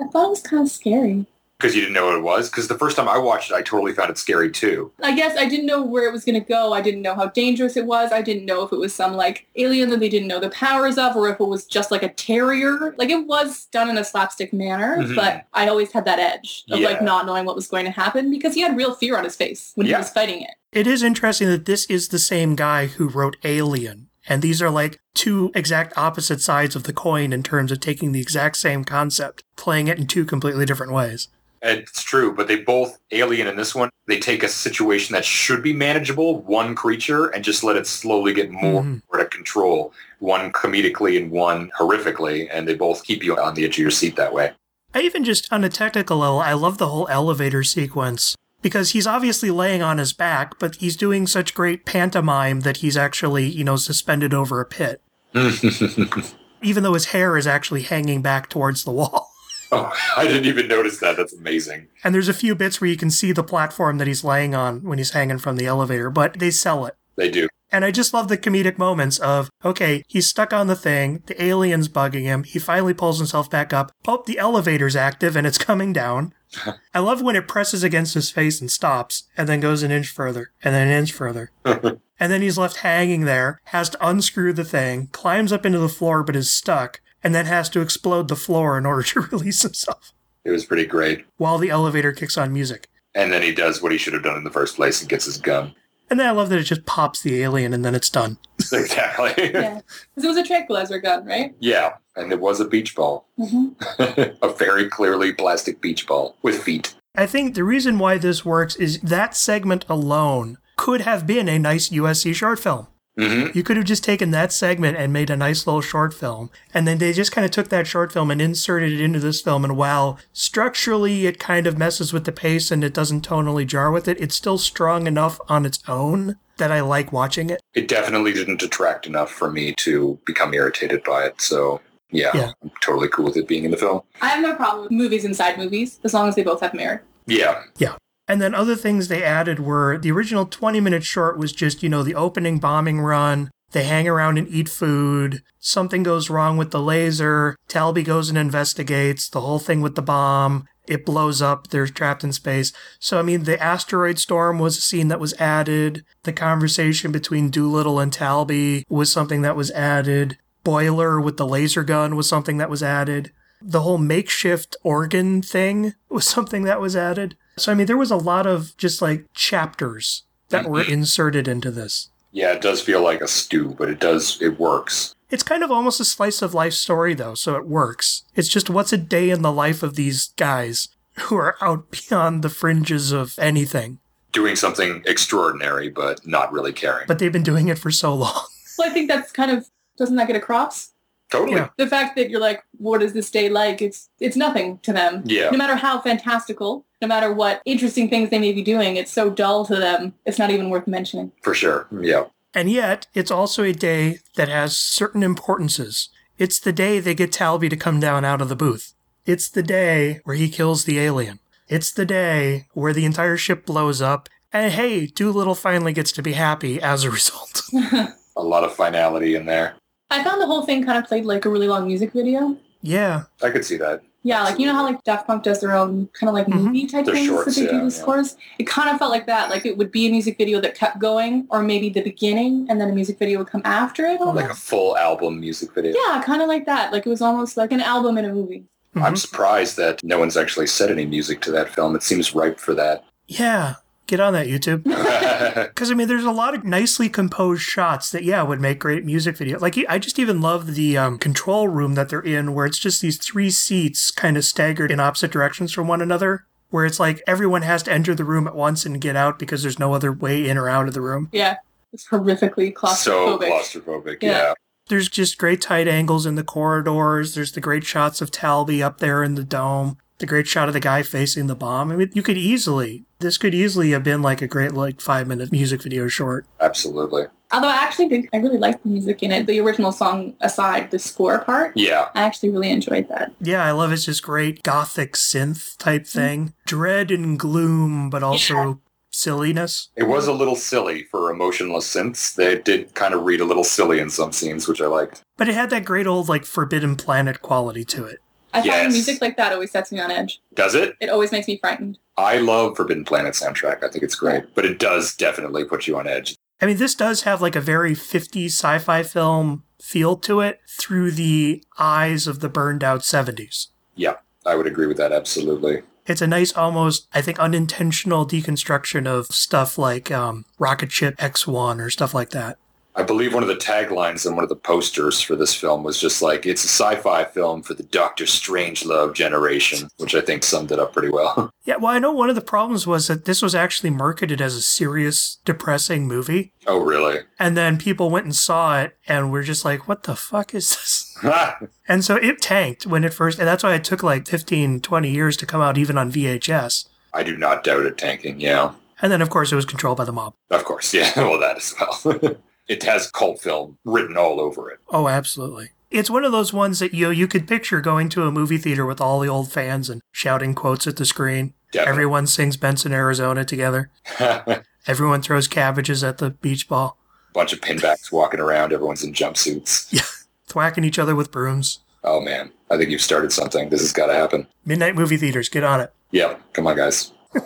[0.00, 1.26] I thought it was kind of scary.
[1.58, 2.48] Because you didn't know what it was.
[2.48, 4.92] Because the first time I watched it, I totally found it scary too.
[5.02, 6.72] I guess I didn't know where it was going to go.
[6.72, 8.12] I didn't know how dangerous it was.
[8.12, 10.98] I didn't know if it was some like alien that they didn't know the powers
[10.98, 12.94] of or if it was just like a terrier.
[12.96, 15.16] Like it was done in a slapstick manner, Mhm.
[15.16, 16.90] but I always had that edge of Yeah.
[16.90, 19.34] like not knowing what was going to happen because he had real fear on his
[19.34, 19.96] face when Yeah.
[19.96, 20.54] he was fighting it.
[20.72, 24.06] It is interesting that this is the same guy who wrote Alien.
[24.28, 28.12] And these are like two exact opposite sides of the coin in terms of taking
[28.12, 31.26] the exact same concept, playing it in two completely different ways.
[31.62, 35.62] It's true, but they both, Alien in this one, they take a situation that should
[35.62, 39.02] be manageable, one creature, and just let it slowly get more Mhm.
[39.14, 39.92] out of control.
[40.20, 43.90] One comedically and one horrifically, and they both keep you on the edge of your
[43.90, 44.52] seat that way.
[44.94, 49.06] I even just on a technical level, I love the whole elevator sequence because he's
[49.06, 53.64] obviously laying on his back, but he's doing such great pantomime that he's actually, you
[53.64, 55.00] know, suspended over a pit,
[56.62, 59.27] even though his hair is actually hanging back towards the wall.
[59.72, 61.16] Oh, I didn't even notice that.
[61.16, 61.88] That's amazing.
[62.04, 64.82] And there's a few bits where you can see the platform that he's laying on
[64.82, 66.94] when he's hanging from the elevator, but they sell it.
[67.16, 67.48] They do.
[67.70, 71.42] And I just love the comedic moments of, okay, he's stuck on the thing, the
[71.42, 75.58] alien's bugging him, he finally pulls himself back up, oh, the elevator's active and it's
[75.58, 76.32] coming down.
[76.94, 80.08] I love when it presses against his face and stops, and then goes an inch
[80.08, 81.50] further, and then an inch further.
[81.64, 85.90] and then he's left hanging there, has to unscrew the thing, climbs up into the
[85.90, 89.62] floor but is stuck, and then has to explode the floor in order to release
[89.62, 90.12] himself
[90.44, 91.24] It was pretty great.
[91.36, 92.88] while the elevator kicks on music.
[93.14, 95.24] And then he does what he should have done in the first place and gets
[95.24, 95.74] his gun.
[96.10, 98.38] And then I love that it just pops the alien and then it's done.
[98.72, 99.32] exactly.
[99.52, 99.80] Yeah.
[100.14, 101.54] Because it was a tranquilizer gun, right?
[101.60, 101.94] yeah.
[102.16, 103.26] And it was a beach ball.
[103.36, 106.94] hmm a very clearly plastic beach ball with feet.
[107.14, 111.58] I think the reason why this works is that segment alone could have been a
[111.58, 112.86] nice USC short film.
[113.18, 116.50] Hmm You could have just taken that segment and made a nice little short film.
[116.72, 119.40] And then they just kind of took that short film and inserted it into this
[119.40, 119.64] film.
[119.64, 123.90] And while structurally it kind of messes with the pace and it doesn't tonally jar
[123.90, 127.60] with it, it's still strong enough on its own that I like watching it.
[127.74, 131.40] It definitely didn't detract enough for me to become irritated by it.
[131.40, 132.50] So, yeah, Yeah.
[132.62, 134.02] I'm totally cool with it being in the film.
[134.22, 137.02] I have no problem with movies inside movies as long as they both have merit.
[137.26, 137.62] Yeah.
[137.78, 137.94] Yeah.
[138.28, 141.88] And then other things they added were the original 20 minute short was just, you
[141.88, 143.50] know, the opening bombing run.
[143.72, 145.42] They hang around and eat food.
[145.58, 147.56] Something goes wrong with the laser.
[147.68, 150.66] Talby goes and investigates the whole thing with the bomb.
[150.86, 151.68] It blows up.
[151.68, 152.72] They're trapped in space.
[152.98, 156.04] So, I mean, the asteroid storm was a scene that was added.
[156.22, 160.38] The conversation between Doolittle and Talby was something that was added.
[160.64, 163.32] Boiler with the laser gun was something that was added.
[163.60, 167.36] The whole makeshift organ thing was something that was added.
[167.60, 170.92] So, I mean, there was a lot of just like chapters that were mm-hmm.
[170.92, 172.10] inserted into this.
[172.32, 175.14] Yeah, it does feel like a stew, but it does, it works.
[175.30, 178.24] It's kind of almost a slice of life story, though, so it works.
[178.34, 180.88] It's just what's a day in the life of these guys
[181.22, 183.98] who are out beyond the fringes of anything.
[184.32, 187.06] Doing something extraordinary, but not really caring.
[187.06, 188.42] But they've been doing it for so long.
[188.78, 190.92] Well, I think that's kind of doesn't that get across?
[191.30, 191.56] totally.
[191.58, 191.68] Yeah.
[191.76, 193.82] The fact that you're like, what is this day like?
[193.82, 195.22] It's it's nothing to them.
[195.24, 195.50] Yeah.
[195.50, 199.30] No matter how fantastical, no matter what interesting things they may be doing, it's so
[199.30, 200.14] dull to them.
[200.26, 201.32] It's not even worth mentioning.
[201.42, 201.86] For sure.
[202.00, 202.24] Yeah.
[202.54, 206.08] And yet, it's also a day that has certain importances.
[206.38, 208.94] It's the day they get Talby to come down out of the booth.
[209.26, 211.38] It's the day where he kills the alien.
[211.68, 214.28] It's the day where the entire ship blows up.
[214.52, 217.62] And hey, Doolittle finally gets to be happy as a result.
[218.36, 219.74] A lot of finality in there.
[220.10, 222.56] I found the whole thing kind of played like a really long music video.
[222.80, 223.24] yeah.
[223.42, 224.00] I could see that.
[224.28, 226.64] Yeah, like you know how like Daft Punk does their own kind of like Mhm.
[226.64, 228.02] movie type Their things shorts, that they yeah, do the yeah.
[228.02, 228.36] scores.
[228.58, 229.48] It kind of felt like that.
[229.48, 232.78] Like it would be a music video that kept going, or maybe the beginning and
[232.80, 234.20] then a music video would come after it.
[234.20, 235.94] Like a full album music video.
[236.06, 236.92] yeah, kind of like that.
[236.92, 238.64] Like it was almost like an album in a movie.
[238.96, 239.18] I'm Mhm.
[239.18, 241.96] surprised that no one's actually said any music to that film.
[241.96, 243.04] It seems ripe for that.
[243.28, 243.74] Yeah.
[244.08, 244.84] Get on that, YouTube.
[245.38, 249.04] Because I mean, there's a lot of nicely composed shots that yeah would make great
[249.04, 249.58] music video.
[249.60, 253.00] Like I just even love the um, control room that they're in, where it's just
[253.00, 256.44] these three seats kind of staggered in opposite directions from one another.
[256.70, 259.62] Where it's like everyone has to enter the room at once and get out because
[259.62, 261.28] there's no other way in or out of the room.
[261.32, 261.58] Yeah,
[261.92, 262.96] it's horrifically claustrophobic.
[262.96, 263.82] so claustrophobic.
[263.84, 264.22] claustrophobic.
[264.22, 264.30] Yeah.
[264.30, 264.54] Yeah.
[264.88, 267.34] There's just great tight angles in the corridors.
[267.34, 269.98] There's the great shots of Talby up there in the dome.
[270.18, 271.92] The great shot of the guy facing the bomb.
[271.92, 275.28] I mean, you could easily, this could easily have been like a great like five
[275.28, 276.46] minute music video short.
[276.60, 277.26] Absolutely.
[277.52, 279.46] Although I actually think I really liked the music in it.
[279.46, 282.08] The original song aside, the score part, Yeah.
[282.14, 283.32] I actually really enjoyed that.
[283.40, 286.18] Yeah, I love it's just great gothic synth type mm-hmm.
[286.18, 286.54] thing.
[286.66, 289.88] Dread and gloom, but also silliness.
[289.96, 292.34] It was a little silly for emotionless synths.
[292.34, 295.22] They did kind of read a little silly in some scenes, which I liked.
[295.36, 298.20] But it had that great old like Forbidden Planet quality to it.
[298.54, 298.80] I Yes.
[298.82, 300.40] find music like that always sets me on edge.
[300.54, 300.96] Does it?
[301.00, 301.98] It always makes me frightened.
[302.16, 303.82] I love Forbidden Planet soundtrack.
[303.84, 306.34] I think it's great, but it does definitely put you on edge.
[306.60, 311.12] I mean, this does have like a very 50s sci-fi film feel to it through
[311.12, 313.68] the eyes of the burned out 70s.
[313.94, 315.82] Yeah, I would agree with that absolutely.
[316.06, 321.80] It's a nice, almost, I think, unintentional deconstruction of stuff like um, Rocket Ship X1
[321.84, 322.56] or stuff like that.
[322.94, 326.00] I believe one of the taglines on one of the posters for this film was
[326.00, 330.72] just like, it's a sci-fi film for the Doctor Strangelove generation, which I think summed
[330.72, 331.52] it up pretty well.
[331.68, 334.54] Yeah, well, I know one of the problems was that this was actually marketed as
[334.54, 336.54] a serious, depressing movie.
[336.66, 337.18] oh, really?
[337.38, 340.70] And then people went and saw it and were just like, what the fuck is
[340.70, 341.18] this?
[341.86, 345.10] And so it tanked when it first, and that's why it took like 15, 20
[345.10, 346.88] years to come out even on VHS.
[347.12, 348.72] I do not doubt it tanking, yeah.
[349.02, 350.34] And then, of course, it was controlled by the mob.
[350.50, 351.12] Of course, yeah.
[351.16, 352.36] Well, that as well.
[352.68, 354.78] It has cult film written all over it.
[354.90, 355.70] Oh, absolutely.
[355.90, 358.58] It's one of those ones that you know, you could picture going to a movie
[358.58, 361.54] theater with all the old fans and shouting quotes at the screen.
[361.72, 361.90] Definitely.
[361.92, 363.90] Everyone sings Benson, Arizona together.
[364.86, 366.98] Everyone throws cabbages at the beach ball,
[367.34, 368.72] Bunch of pinbacks walking around.
[368.72, 369.92] Everyone's in jumpsuits.
[369.92, 370.02] Yeah,
[370.46, 371.80] thwacking each other with brooms.
[372.04, 373.68] Oh man, I think you've started something.
[373.68, 374.46] This has got to happen.
[374.64, 375.92] Midnight movie theaters, get on it.
[376.10, 376.54] Yep.
[376.54, 377.12] Come on, guys.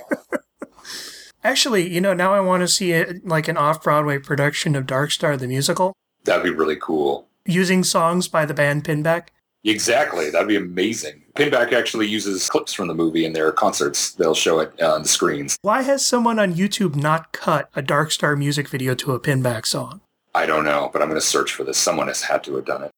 [1.45, 4.87] Actually, you know, now I want to see it like an off Broadway production of
[4.87, 5.93] Dark Star the musical
[6.25, 7.27] That'd be really cool.
[7.47, 9.29] using songs by the band Pinback.
[9.65, 10.31] Exactly.
[10.31, 11.23] That'd be amazing.
[11.35, 14.13] Pinback actually uses clips from the movie in their concerts.
[14.13, 15.57] They'll show it uh, on the screens.
[15.63, 19.67] Why has someone on YouTube not cut a Dark Star music video to a Pinback
[19.67, 20.01] song?
[20.35, 21.79] I don't know, but I'm going to search for this.
[21.79, 22.91] Someone has had to have done it.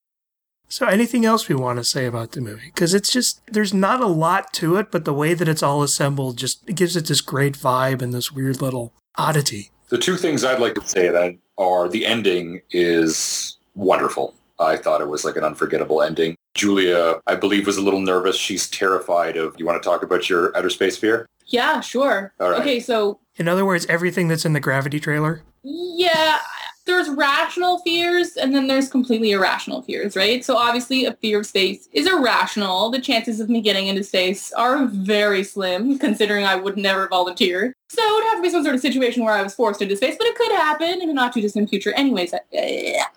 [0.74, 2.72] So, anything else we want to say about the movie?
[2.74, 5.84] Because it's just, there's not a lot to it, but the way that it's all
[5.84, 9.70] assembled just it gives it this great vibe and this weird little oddity.
[9.90, 14.34] The two things I'd like to say that are the ending is wonderful.
[14.58, 16.34] I thought it was like an unforgettable ending.
[16.54, 18.34] Julia, I believe, was a little nervous.
[18.34, 21.28] She's terrified of, you want to talk about your outer space fear?
[21.46, 22.32] Yeah, sure.
[22.40, 22.60] All right.
[22.60, 25.42] Okay, so In other words, everything that's in the Gravity trailer.
[25.62, 26.38] yeah,
[26.86, 30.44] there's rational fears and then there's completely irrational fears, right?
[30.44, 32.90] So obviously a fear of space is irrational.
[32.90, 37.72] The chances of me getting into space are very slim, considering I would never volunteer.
[37.88, 39.96] So it would have to be some sort of situation where I was forced into
[39.96, 41.92] space, but it could happen in a not too distant future.
[41.92, 42.38] Anyways, uh,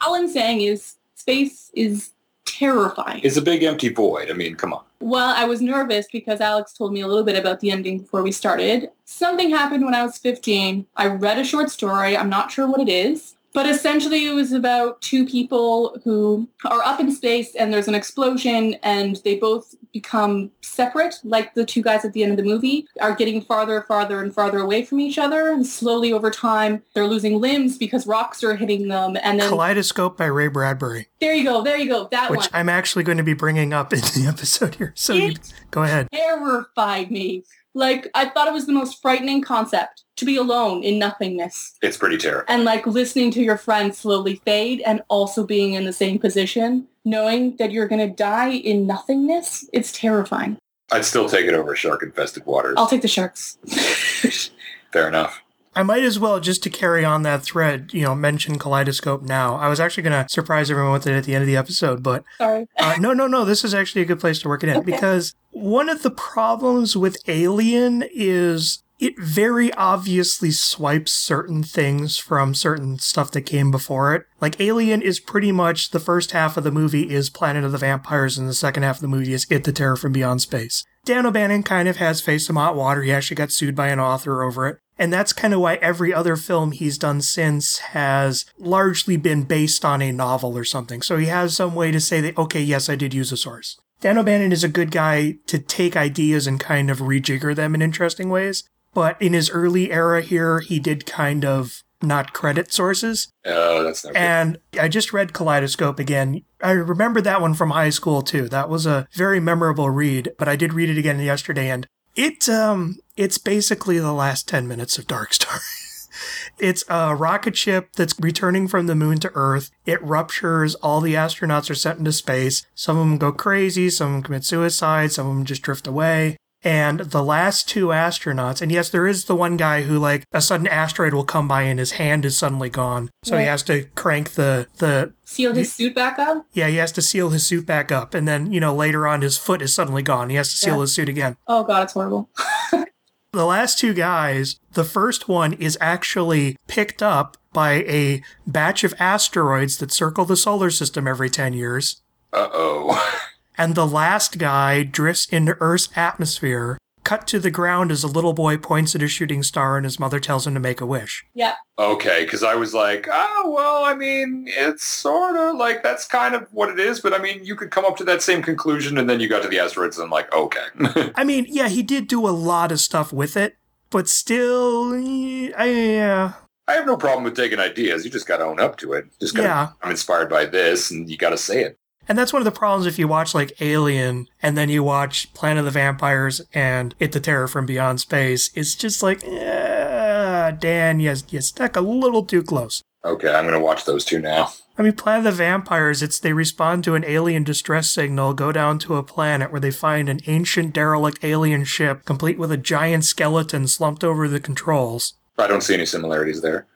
[0.01, 2.11] all I'm saying is space is
[2.45, 3.21] terrifying.
[3.23, 4.29] It's a big empty void.
[4.29, 4.83] I mean, come on.
[4.99, 8.23] Well, I was nervous because Alex told me a little bit about the ending before
[8.23, 8.89] we started.
[9.05, 10.85] Something happened when I was 15.
[10.95, 12.17] I read a short story.
[12.17, 13.35] I'm not sure what it is.
[13.57, 17.95] But essentially it was about two people who are up in space and there's an
[17.95, 22.43] explosion and they both become separate, like the two guys at the end of the
[22.43, 25.49] movie, are getting farther, farther and farther away from each other.
[25.49, 29.17] And slowly over time, they're losing limbs because rocks are hitting them.
[29.23, 32.49] And then Kaleidoscope by Ray Bradbury, there you go, there you go, that which one.
[32.53, 34.93] I'm actually going to be bringing up in the episode here.
[34.95, 35.39] So It
[35.71, 36.09] go ahead.
[36.13, 37.43] terrified me.
[37.77, 41.95] Like I thought it was the most frightening concept to be alone in nothingness It's
[41.95, 42.45] pretty terrible.
[42.47, 46.87] and like listening to your friends slowly fade and also being in the same position,
[47.05, 49.69] knowing that you're going to die in nothingness.
[49.73, 50.57] It's terrifying.
[50.91, 52.73] I'd still take it over shark-infested waters.
[52.77, 53.59] I'll take the sharks.
[54.91, 55.41] Fair enough.
[55.77, 59.55] I might as well, just to carry on that thread, you know, mention Kaleidoscope now.
[59.55, 62.01] I was actually going to surprise everyone with it at the end of the episode,
[62.01, 62.67] but Sorry.
[62.77, 63.45] uh, no, no, no.
[63.45, 64.91] This is actually a good place to work it in Okay.
[64.91, 72.55] because one of the problems with Alien is it very obviously swipes certain things from
[72.55, 74.23] certain stuff that came before it.
[74.41, 77.77] Like Alien is pretty much the first half of the movie is Planet of the
[77.77, 80.83] Vampires, and the second half of the movie is It the Terror from Beyond Space.
[81.05, 83.03] Dan O'Bannon kind of has faced some hot water.
[83.03, 84.79] He actually got sued by an author over it.
[84.99, 89.85] And that's kind of why every other film he's done since has largely been based
[89.85, 91.01] on a novel or something.
[91.01, 93.79] So he has some way to say that, okay, yes, I did use a source.
[94.01, 97.81] Dan O'Bannon is a good guy to take ideas and kind of rejigger them in
[97.81, 98.63] interesting ways.
[98.93, 103.31] But in his early era here, he did kind of not credit sources.
[103.45, 104.17] Oh, that's no good.
[104.17, 106.43] And I just read Kaleidoscope again.
[106.61, 108.47] I remember that one from high school too.
[108.49, 112.49] That was a very memorable read, but I did read it again yesterday and it
[112.49, 115.59] um it's basically the last 10 minutes of Dark Star.
[116.59, 119.71] it's a rocket ship that's returning from the moon to Earth.
[119.85, 122.65] It ruptures, all the astronauts are sent into space.
[122.75, 125.87] Some of them go crazy, some of them commit suicide, some of them just drift
[125.87, 126.37] away.
[126.63, 130.41] And the last two astronauts, and yes, there is the one guy who, like, a
[130.41, 133.09] sudden asteroid will come by and his hand is suddenly gone.
[133.23, 136.47] So he has to crank the, the, Seal his suit back up.
[136.53, 138.13] yeah, he has to seal his suit back up.
[138.15, 140.29] And then, you know, later on, his foot is suddenly gone.
[140.31, 140.81] He has to seal Yeah.
[140.81, 141.37] his suit again.
[141.47, 142.29] Oh god, it's horrible.
[143.33, 148.95] The last two guys, the first one is actually picked up by a batch of
[148.99, 152.01] asteroids that circle the solar system every 10 years.
[152.33, 153.19] Uh-oh.
[153.57, 158.33] And the last guy drifts into Earth's atmosphere, cut to the ground as a little
[158.33, 161.25] boy points at a shooting star and his mother tells him to make a wish.
[161.33, 161.53] Yeah.
[161.79, 166.35] okay, because I was like, oh, well, I mean, it's sort of like that's kind
[166.35, 168.97] of what it is, but I mean, you could come up to that same conclusion,
[168.97, 171.11] and then you got to the asteroids, and I'm like, okay.
[171.15, 173.55] I mean, yeah, he did do a lot of stuff with it,
[173.89, 176.33] but still, I, yeah,
[176.67, 178.03] I have no problem with taking ideas.
[178.03, 179.05] You just got to own up to it.
[179.21, 179.67] Just gotta, yeah.
[179.81, 181.79] I'm inspired by this, and you got to say it.
[182.07, 185.33] And that's one of the problems if you watch like Alien and then you watch
[185.33, 188.49] Planet of the Vampires and It the Terror from Beyond Space.
[188.55, 192.83] It's just like, eh, Dan, you, you stuck a little too close.
[193.03, 194.51] Okay, I'm going to watch those two now.
[194.77, 198.51] I mean, Planet of the Vampires, it's they respond to an alien distress signal, go
[198.51, 202.57] down to a planet where they find an ancient derelict alien ship complete with a
[202.57, 205.15] giant skeleton slumped over the controls.
[205.37, 206.67] I don't see any similarities there.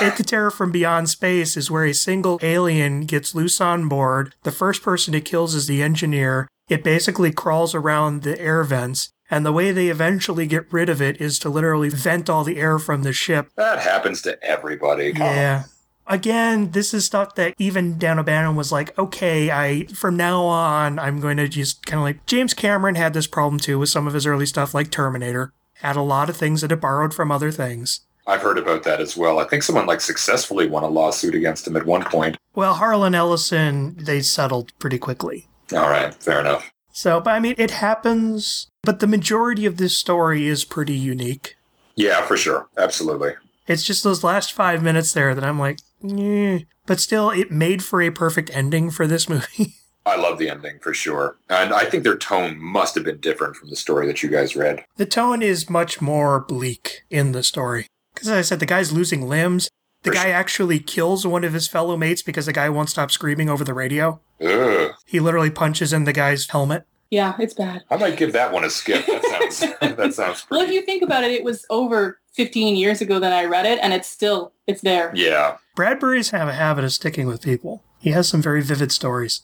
[0.00, 4.34] It the Terror from Beyond Space is where a single alien gets loose on board.
[4.42, 6.48] The first person it kills is the engineer.
[6.68, 11.02] It basically crawls around the air vents, and the way they eventually get rid of
[11.02, 13.50] it is to literally vent all the air from the ship.
[13.56, 15.12] That happens to everybody.
[15.14, 15.64] Yeah.
[16.06, 20.98] Again, this is stuff that even Dan O'Bannon was like, okay, I from now on
[20.98, 24.06] I'm going to just kind of like James Cameron had this problem too with some
[24.06, 25.52] of his early stuff like Terminator.
[25.76, 28.00] Had a lot of things that it borrowed from other things.
[28.26, 29.38] I've heard about that as well.
[29.38, 32.36] I think someone like successfully won a lawsuit against him at one point.
[32.54, 35.48] Well, Harlan Ellison, they settled pretty quickly.
[35.72, 36.70] All right, fair enough.
[36.92, 41.56] So, but I mean, it happens, but the majority of this story is pretty unique.
[41.96, 42.68] Yeah, for sure.
[42.78, 43.32] Absolutely.
[43.66, 46.60] It's just those last five minutes there that I'm like, eh.
[46.86, 49.74] But still, it made for a perfect ending for this movie.
[50.06, 51.38] I love the ending for sure.
[51.48, 54.54] And I think their tone must have been different from the story that you guys
[54.54, 54.84] read.
[54.96, 57.86] the tone is much more bleak in the story.
[58.14, 59.68] Because as I said, the guy's losing limbs.
[60.02, 60.32] The For guy sure.
[60.34, 63.74] actually kills one of his fellow mates because the guy won't stop screaming over the
[63.74, 64.20] radio.
[64.40, 64.92] Ugh.
[65.06, 66.84] He literally punches in the guy's helmet.
[67.10, 67.84] Yeah, it's bad.
[67.90, 69.06] I might give that one a skip.
[69.06, 73.00] That sounds that sounds Well, if you think about it, it was over 15 years
[73.00, 75.12] ago that I read it, and it's still it's there.
[75.14, 75.56] Yeah.
[75.76, 77.82] Bradbury's have a habit of sticking with people.
[77.98, 79.42] He has some very vivid stories.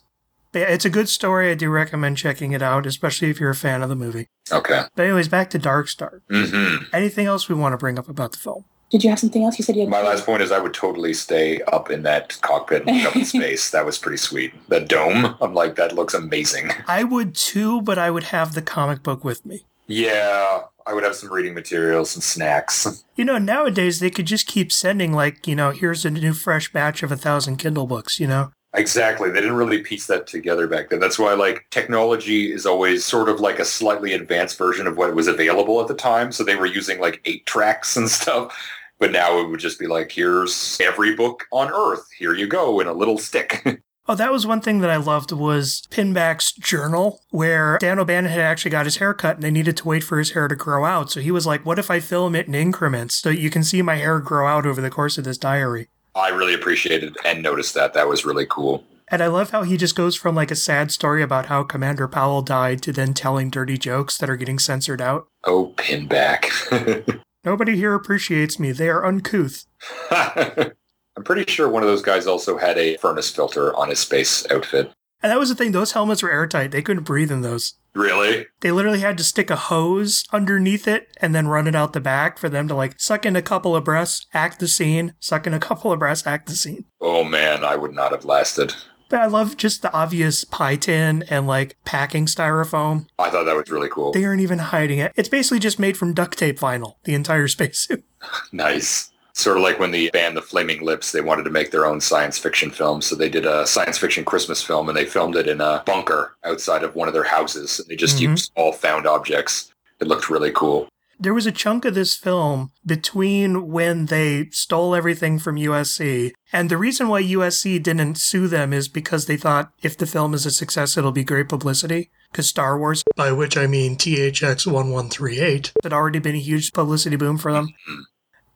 [0.53, 1.51] But yeah, it's a good story.
[1.51, 4.27] I do recommend checking it out, especially if you're a fan of the movie.
[4.51, 4.83] Okay.
[4.97, 6.23] But anyways, back to Dark Star.
[6.29, 8.65] hmm Anything else we want to bring up about the film?
[8.91, 9.57] Did you have something else?
[9.57, 12.37] You said you had My last point is I would totally stay up in that
[12.41, 13.71] cockpit and look up in space.
[13.71, 14.53] That was pretty sweet.
[14.69, 16.73] The dome, I'm like, that looks amazing.
[16.89, 19.65] I would too, but I would have the comic book with me.
[19.87, 23.05] Yeah, I would have some reading materials some snacks.
[23.17, 26.73] You know, nowadays they could just keep sending, like, you know, here's a new fresh
[26.73, 28.51] batch of a thousand Kindle books, you know?
[28.75, 29.31] Exactly.
[29.31, 31.01] They didn't really piece that together back then.
[31.01, 35.15] That's why like technology is always sort of like a slightly advanced version of what
[35.15, 36.31] was available at the time.
[36.31, 38.57] So they were using like eight tracks and stuff.
[38.99, 42.07] But now it would just be like, here's every book on earth.
[42.19, 43.67] Here you go in a little stick.
[44.09, 48.41] Oh, that was one thing that I loved was Pinback's journal, where Dan O'Bannon had
[48.41, 50.85] actually got his hair cut and they needed to wait for his hair to grow
[50.85, 51.13] out.
[51.13, 53.83] So he was like, what if I film it in increments so you can see
[53.83, 55.91] my hair grow out over the course of this diary?
[56.15, 57.95] I really appreciated and noticed that.
[57.95, 58.85] That was really cool.
[59.09, 62.07] And I love how he just goes from like a sad story about how Commander
[62.07, 65.27] Powell died to then telling dirty jokes that are getting censored out.
[65.45, 67.21] Oh, pinback.
[67.45, 68.71] Nobody here appreciates me.
[68.71, 69.67] They are uncouth.
[70.11, 74.49] I'm pretty sure one of those guys also had a furnace filter on his space
[74.51, 74.93] outfit.
[75.23, 76.71] And that was the thing, those helmets were airtight.
[76.71, 77.75] They couldn't breathe in those.
[77.95, 78.47] Really?
[78.61, 82.01] They literally had to stick a hose underneath it and then run it out the
[82.01, 85.47] back for them to like suck in a couple of breaths, act the scene, suck
[85.47, 86.85] in a couple of breaths, act the scene.
[87.01, 88.75] Oh man, I would not have lasted.
[89.09, 93.07] But I love just the obvious pie tin and like packing styrofoam.
[93.19, 94.13] I thought that was really cool.
[94.13, 95.13] They aren't even hiding it.
[95.17, 98.05] It's basically just made from duct tape vinyl, the entire spacesuit.
[98.53, 99.10] Nice.
[99.35, 102.01] Sort of like when the band The Flaming Lips, they wanted to make their own
[102.01, 103.01] science fiction film.
[103.03, 106.37] So they did a science fiction Christmas film and they filmed it in a bunker
[106.45, 107.79] outside of one of their houses.
[107.79, 108.31] And they just Mhm.
[108.31, 109.73] used all found objects.
[110.01, 110.89] It looked really cool.
[111.23, 116.71] There was a chunk of this film between when they stole everything from USC, and
[116.71, 120.47] the reason why USC didn't sue them is because they thought if the film is
[120.47, 122.11] a success, it'll be great publicity.
[122.33, 127.17] Because Star Wars, by which I mean THX 1138, had already been a huge publicity
[127.17, 127.69] boom for them.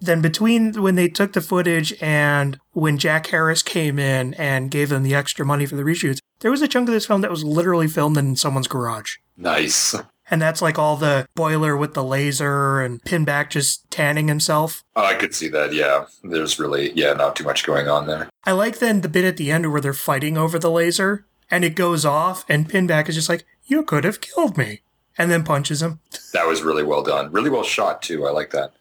[0.04, 4.90] Then between when they took the footage and when Jack Harris came in and gave
[4.90, 7.30] them the extra money for the reshoots, there was a chunk of this film that
[7.30, 9.16] was literally filmed in someone's garage.
[9.38, 9.94] Nice.
[10.30, 14.84] And that's like all the boiler with the laser and Pinback just tanning himself.
[14.94, 15.72] Oh, I could see that.
[15.72, 16.06] Yeah.
[16.22, 18.28] There's really, yeah, not too much going on there.
[18.44, 21.64] I like then the bit at the end where they're fighting over the laser and
[21.64, 24.82] it goes off and Pinback is just like, You could have killed me.
[25.16, 26.00] And then punches him.
[26.32, 27.30] That was really well done.
[27.30, 28.26] Really well shot, too.
[28.26, 28.72] I like that.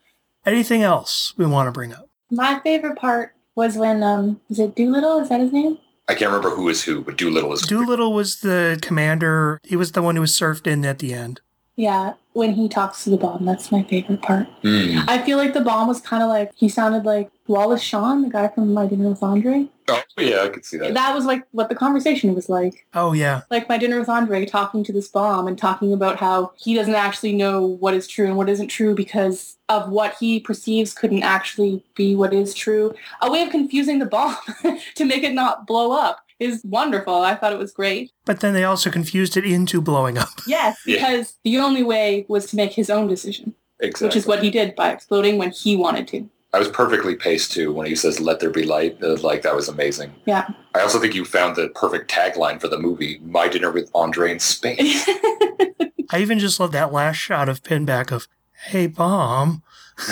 [0.46, 2.10] Anything else we want to bring up?
[2.30, 5.20] My favorite part was when um is it Doolittle?
[5.20, 5.78] Is that his name?
[6.10, 7.62] I can't remember who is who, but Doolittle is.
[7.62, 9.62] Doolittle was the commander.
[9.64, 11.40] He was the one who was surfed in at the end.
[11.76, 14.48] Yeah, when he talks to the bomb, that's my favorite part.
[14.62, 15.00] Hmm.
[15.08, 18.30] I feel like the bomb was kind of like he sounded like Wallace Shawn, the
[18.30, 19.68] guy from My Dinner with Andre.
[19.90, 20.94] Oh, yeah, I could see that.
[20.94, 22.86] That was like what the conversation was like.
[22.94, 23.42] Oh, yeah.
[23.50, 26.96] Like My Dinner with Andre talking to this bomb and talking about how he doesn't
[26.96, 31.24] actually know what is true and what isn't true because of what he perceives couldn't
[31.24, 32.94] actually be what is true.
[33.22, 34.38] A way of confusing the bomb
[34.96, 37.16] to make it not blow up is wonderful.
[37.22, 38.12] I thought it was great.
[38.26, 40.30] But then they also confused it into blowing up.
[40.48, 40.96] Yes, Yeah.
[40.98, 44.08] because the only way was to make his own decision, exactly.
[44.08, 46.30] which is what he did by exploding when he wanted to.
[46.56, 49.56] I was perfectly paced too when he says "Let there be light." Uh, like that
[49.56, 50.14] was amazing.
[50.26, 50.48] Yeah.
[50.76, 54.32] I also think you found the perfect tagline for the movie: "My dinner with Andre
[54.34, 55.04] in space."
[56.12, 58.28] I even just love that last shot of Pinback of,
[58.68, 59.64] Hey, bomb.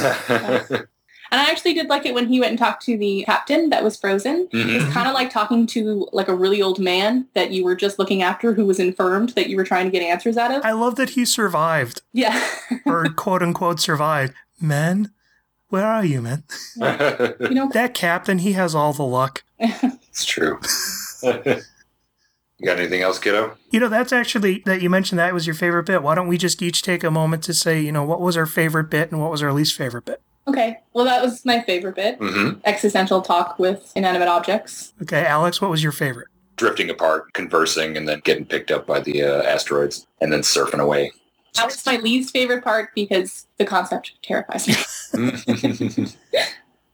[1.31, 3.83] And I actually did like it when he went and talked to the captain that
[3.85, 4.47] was frozen.
[4.53, 4.67] Mhm.
[4.81, 7.97] It's kind of like talking to like a really old man that you were just
[7.97, 10.65] looking after who was infirmed that you were trying to get answers out of.
[10.65, 12.37] I love that he survived, Yeah.
[12.85, 14.33] or quote unquote survived.
[14.59, 15.11] Men,
[15.69, 16.43] where are you, men?
[16.75, 19.43] you know, That captain, he has all the luck.
[19.59, 20.59] it's true.
[21.23, 23.57] you got anything else, kiddo?
[23.71, 26.03] You know, that's actually that you mentioned that was your favorite bit.
[26.03, 28.45] Why don't we just each take a moment to say, you know, what was our
[28.45, 30.21] favorite bit and what was our least favorite bit?
[30.47, 30.79] Okay.
[30.93, 32.19] Well, that was my favorite bit.
[32.19, 32.59] Mm-hmm.
[32.65, 34.93] Existential talk with inanimate objects.
[35.01, 36.27] Okay, Alex, what was your favorite?
[36.57, 40.79] Drifting apart, conversing, and then getting picked up by the uh, asteroids, and then surfing
[40.79, 41.11] away.
[41.55, 44.67] That was my least favorite part because the concept terrifies
[45.13, 46.05] me.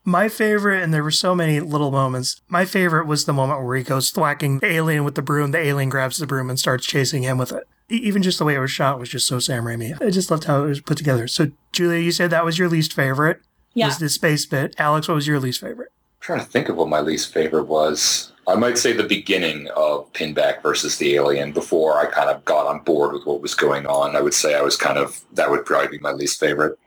[0.04, 2.40] My favorite, and there were so many little moments.
[2.48, 5.52] My favorite was the moment where he goes thwacking the alien with the broom.
[5.52, 7.68] The alien grabs the broom and starts chasing him with it.
[7.90, 10.00] Even just the way it was shot was just so Sam Raimi.
[10.02, 11.28] I just loved how it was put together.
[11.28, 13.40] So, Julia, you said that was your least favorite.
[13.74, 13.88] yeah.
[13.88, 14.76] Was the space bit?
[14.78, 15.90] Alex, what was your least favorite?
[16.20, 18.34] trying to think of what my least favorite was.
[18.48, 22.66] I might say the beginning of Pinback versus the Alien before I kind of got
[22.66, 24.16] on board with what was going on.
[24.16, 26.78] I would say I was kind of, that would probably be my least favorite.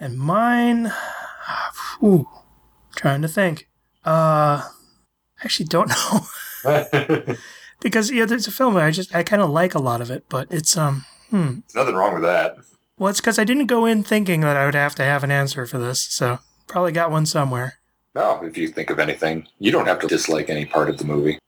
[0.00, 0.90] And mine,
[2.02, 2.26] ooh,
[2.96, 3.68] trying to think.
[4.04, 4.70] Uh, I
[5.44, 5.88] actually don't
[6.64, 7.34] know.
[7.80, 10.24] because, yeah, there's a film I just, I kind of like a lot of it,
[10.28, 11.60] but it's, um, hmm.
[11.60, 12.56] There's nothing wrong with that.
[12.98, 15.30] Well, it's because I didn't go in thinking that I would have to have an
[15.30, 17.74] answer for this, so probably got one somewhere.
[18.14, 21.04] No, if you think of anything, you don't have to dislike any part of the
[21.04, 21.38] movie.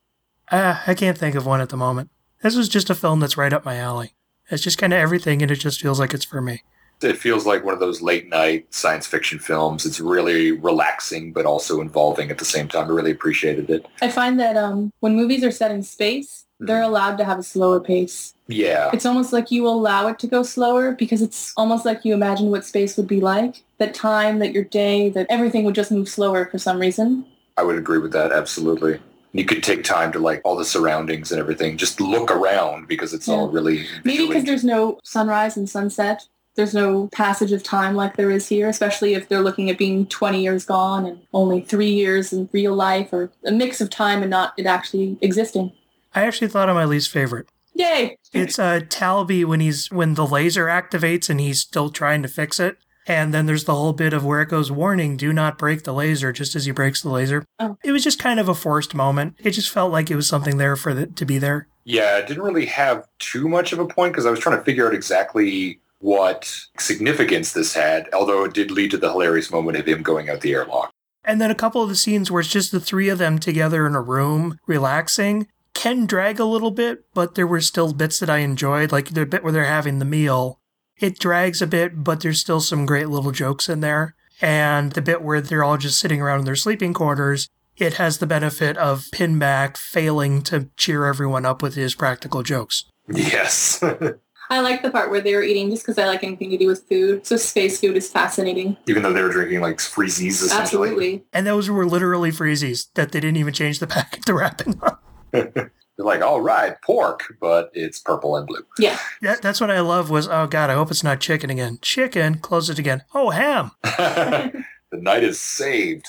[0.50, 2.10] Ah, I can't think of one at the moment.
[2.42, 4.14] This was just a film that's right up my alley.
[4.50, 6.62] It's just kind of everything, and it just feels like it's for me.
[7.04, 9.86] It feels like one of those late night science fiction films.
[9.86, 12.86] It's really relaxing, but also involving at the same time.
[12.86, 13.86] I really appreciated it.
[14.00, 17.42] I find that um, when movies are set in space, they're allowed to have a
[17.42, 18.34] slower pace.
[18.46, 18.90] Yeah.
[18.92, 22.50] It's almost like you allow it to go slower because it's almost like you imagine
[22.50, 23.62] what space would be like.
[23.78, 27.26] That time, that your day, that everything would just move slower for some reason.
[27.56, 29.00] I would agree with that, absolutely.
[29.32, 31.78] You could take time to like all the surroundings and everything.
[31.78, 36.26] Just look around because it's all really Maybe because there's no sunrise and sunset.
[36.54, 40.06] There's no passage of time like there is here, especially if they're looking at being
[40.06, 44.22] 20 years gone and only three years in real life or a mix of time
[44.22, 45.72] and not it actually existing.
[46.14, 47.48] I actually thought of my least favorite.
[47.74, 48.18] Yay!
[48.34, 52.60] It's uh, Talby when he's when the laser activates and he's still trying to fix
[52.60, 52.76] it.
[53.06, 55.92] And then there's the whole bit of where it goes, warning, do not break the
[55.92, 57.44] laser, just as he breaks the laser.
[57.58, 57.76] Oh.
[57.82, 59.34] It was just kind of a forced moment.
[59.40, 61.66] It just felt like it was something there for the, to be there.
[61.84, 64.64] Yeah, it didn't really have too much of a point because I was trying to
[64.64, 69.78] figure out exactly what significance this had, although it did lead to the hilarious moment
[69.78, 70.90] of him going out the airlock.
[71.24, 73.86] And then a couple of the scenes where it's just the three of them together
[73.86, 78.28] in a room relaxing can drag a little bit, but there were still bits that
[78.28, 80.58] I enjoyed, like the bit where they're having the meal.
[80.98, 84.14] It drags a bit, but there's still some great little jokes in there.
[84.40, 88.18] And the bit where they're all just sitting around in their sleeping quarters, it has
[88.18, 92.84] the benefit of Pinback failing to cheer everyone up with his practical jokes.
[93.08, 93.82] Yes.
[94.50, 96.66] I like the part where they were eating just because I like anything to do
[96.66, 97.26] with food.
[97.26, 98.76] So space food is fascinating.
[98.86, 100.60] Even though they were drinking like freezies essentially.
[100.60, 101.24] Absolutely.
[101.32, 105.02] And those were literally freezies that they didn't even change the packet to wrapping up.
[105.32, 108.64] They're like, all right, pork, but it's purple and blue.
[108.78, 108.98] Yeah.
[109.20, 111.78] That, that's what I love was, oh God, I hope it's not chicken again.
[111.82, 113.02] Chicken, close it again.
[113.14, 113.72] Oh, ham.
[113.82, 116.08] the night is saved.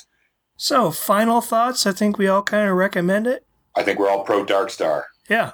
[0.55, 1.85] So, final thoughts.
[1.85, 3.45] I think we all kind of recommend it.
[3.75, 5.07] I think we're all pro Dark Star.
[5.29, 5.53] Yeah.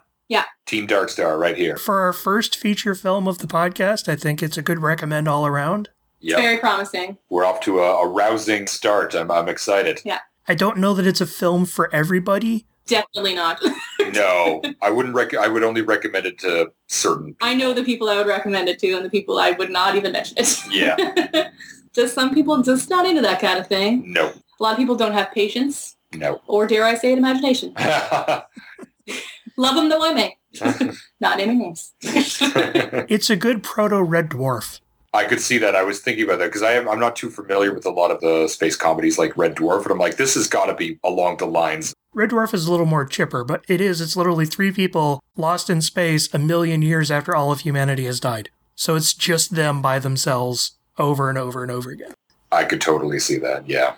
[0.65, 1.77] Team Dark Star right here.
[1.77, 5.47] For our first feature film of the podcast, I think it's a good recommend all
[5.47, 5.89] around.
[6.19, 6.35] Yeah.
[6.35, 7.17] Very promising.
[7.29, 9.15] We're off to a, a rousing start.
[9.15, 9.99] I'm, I'm excited.
[10.05, 10.19] Yeah.
[10.47, 12.67] I don't know that it's a film for everybody.
[12.85, 13.59] Definitely not.
[14.13, 17.35] No, I wouldn't rec- I would only recommend it to certain.
[17.41, 19.95] I know the people I would recommend it to and the people I would not
[19.95, 20.57] even mention it.
[20.71, 21.49] Yeah.
[21.93, 24.11] just some people just not into that kind of thing.
[24.11, 26.41] No, A lot of people don't have patience no.
[26.47, 27.75] or dare I say it, imagination.
[29.59, 30.37] Love them though I may.
[31.19, 31.93] not naming names.
[32.01, 34.79] It's a good proto Red Dwarf.
[35.13, 35.75] I could see that.
[35.75, 38.09] I was thinking about that because I am, I'm not too familiar with a lot
[38.09, 40.97] of the space comedies like Red Dwarf, and I'm like, this has got to be
[41.03, 41.93] along the lines.
[42.13, 43.99] Red Dwarf is a little more chipper, but it is.
[43.99, 48.21] It's literally three people lost in space a million years after all of humanity has
[48.21, 48.49] died.
[48.75, 52.13] So it's just them by themselves over and over and over again.
[52.49, 53.67] I could totally see that.
[53.67, 53.95] Yeah.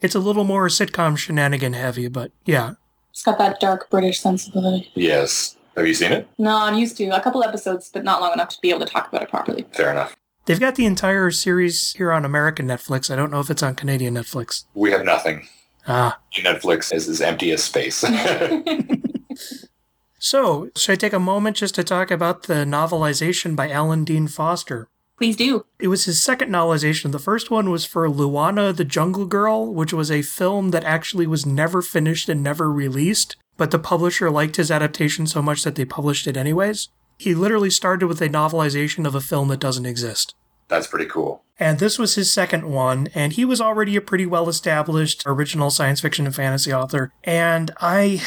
[0.00, 2.74] It's a little more sitcom shenanigan heavy, but yeah.
[3.12, 4.90] It's got that dark British sensibility.
[4.94, 5.56] Yes.
[5.76, 6.28] Have you seen it?
[6.38, 8.86] No, I'm used to a couple episodes, but not long enough to be able to
[8.86, 9.66] talk about it properly.
[9.72, 10.16] Fair enough.
[10.46, 13.10] They've got the entire series here on American Netflix.
[13.10, 14.64] I don't know if it's on Canadian Netflix.
[14.74, 15.46] We have nothing.
[15.86, 16.18] Ah.
[16.34, 18.04] Netflix is as empty as space.
[20.24, 24.28] So, should I take a moment just to talk about the novelization by Alan Dean
[24.28, 24.88] Foster?
[25.22, 25.66] Please do.
[25.78, 27.12] It was his second novelization.
[27.12, 31.28] The first one was for Luana the Jungle Girl, which was a film that actually
[31.28, 35.76] was never finished and never released, but the publisher liked his adaptation so much that
[35.76, 36.88] they published it anyways.
[37.18, 40.34] He literally started with a novelization of a film that doesn't exist.
[40.66, 41.44] That's pretty cool.
[41.56, 45.70] And this was his second one, and he was already a pretty well established original
[45.70, 47.12] science fiction and fantasy author.
[47.22, 48.22] And I.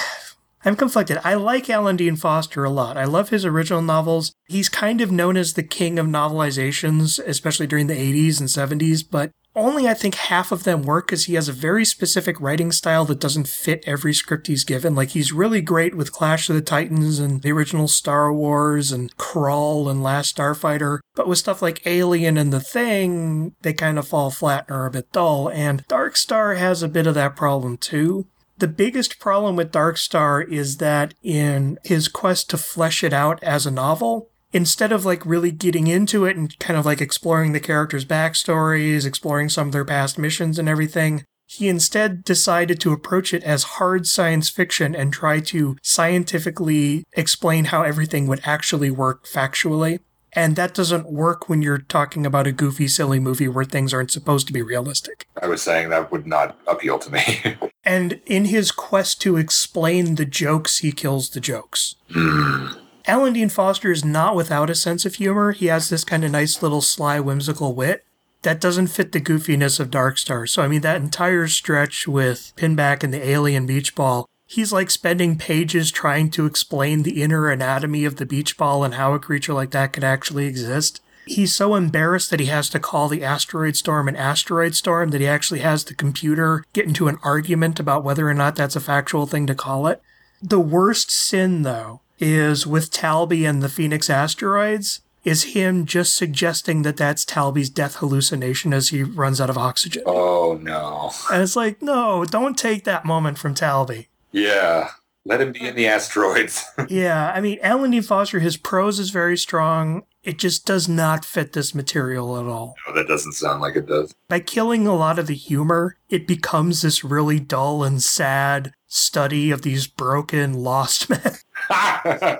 [0.66, 1.20] I'm conflicted.
[1.24, 2.98] I like Alan Dean Foster a lot.
[2.98, 4.34] I love his original novels.
[4.48, 8.50] He's kind of known as the king of novelizations, especially during the 80s and
[8.82, 12.42] 70s, but only I think half of them work because he has a very specific
[12.42, 14.96] writing style that doesn't fit every script he's given.
[14.96, 19.16] Like he's really great with Clash of the Titans and the original Star Wars and
[19.18, 24.08] Krull and Last Starfighter, but with stuff like Alien and The Thing, they kind of
[24.08, 25.50] fall flat and are a bit dull.
[25.50, 28.28] And Dark Star has a bit of that problem too.
[28.58, 33.44] The biggest problem with Dark Star is that in his quest to flesh it out
[33.44, 37.52] as a novel, instead of like really getting into it and kind of like exploring
[37.52, 42.92] the characters' backstories, exploring some of their past missions and everything, He instead decided to
[42.92, 48.90] approach it as hard science fiction and try to scientifically explain how everything would actually
[48.90, 50.00] work factually.
[50.36, 54.12] And that doesn't work when you're talking about a goofy, silly movie where things aren't
[54.12, 55.28] supposed to be realistic.
[55.42, 57.58] I was saying that would not appeal to me.
[57.88, 61.94] And in his quest to explain the jokes, he kills the jokes.
[62.12, 62.70] Hmm.
[63.06, 65.52] Alan Dean Foster is not without a sense of humor.
[65.52, 68.04] He has this kind of nice little sly, whimsical wit
[68.42, 70.48] that doesn't fit the goofiness of Dark Star.
[70.48, 74.90] So, I mean, that entire stretch with Pinback and the alien beach ball, he's like
[74.90, 79.20] spending pages trying to explain the inner anatomy of the beach ball and how a
[79.20, 81.02] creature like that could actually exist.
[81.28, 85.22] He's so embarrassed that he has to call the asteroid storm an asteroid storm that
[85.22, 88.80] he actually has the computer get into an argument about whether or not that's a
[88.80, 90.02] factual thing to call it.
[90.42, 96.84] The worst sin, though, is with Talby and the Phoenix asteroids, is him just suggesting
[96.84, 100.04] that that's Talby's death hallucination as he runs out of oxygen.
[100.06, 101.12] oh no.
[101.32, 104.08] And it's like, no, don't take that moment from Talby.
[104.36, 104.90] Yeah.
[105.28, 106.64] Let him be in the asteroids.
[106.90, 108.02] yeah, I mean, Alan D.
[108.02, 110.04] Foster, his prose is very strong.
[110.24, 112.76] It just does not fit this material at all.
[112.88, 114.14] no, that doesn't sound like it does.
[114.28, 119.50] By killing a lot of the humor, it becomes this really dull and sad study
[119.50, 121.10] of these broken, lost
[121.70, 122.40] men.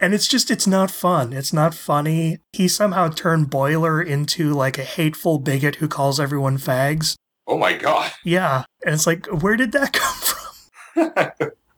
[0.00, 1.32] And it's just, it's not fun.
[1.32, 2.38] It's not funny.
[2.52, 7.14] He somehow turned Boiler into like a hateful bigot who calls everyone fags.
[7.46, 8.10] oh my god.
[8.24, 8.64] Yeah.
[8.84, 10.41] And it's like, where did that come from?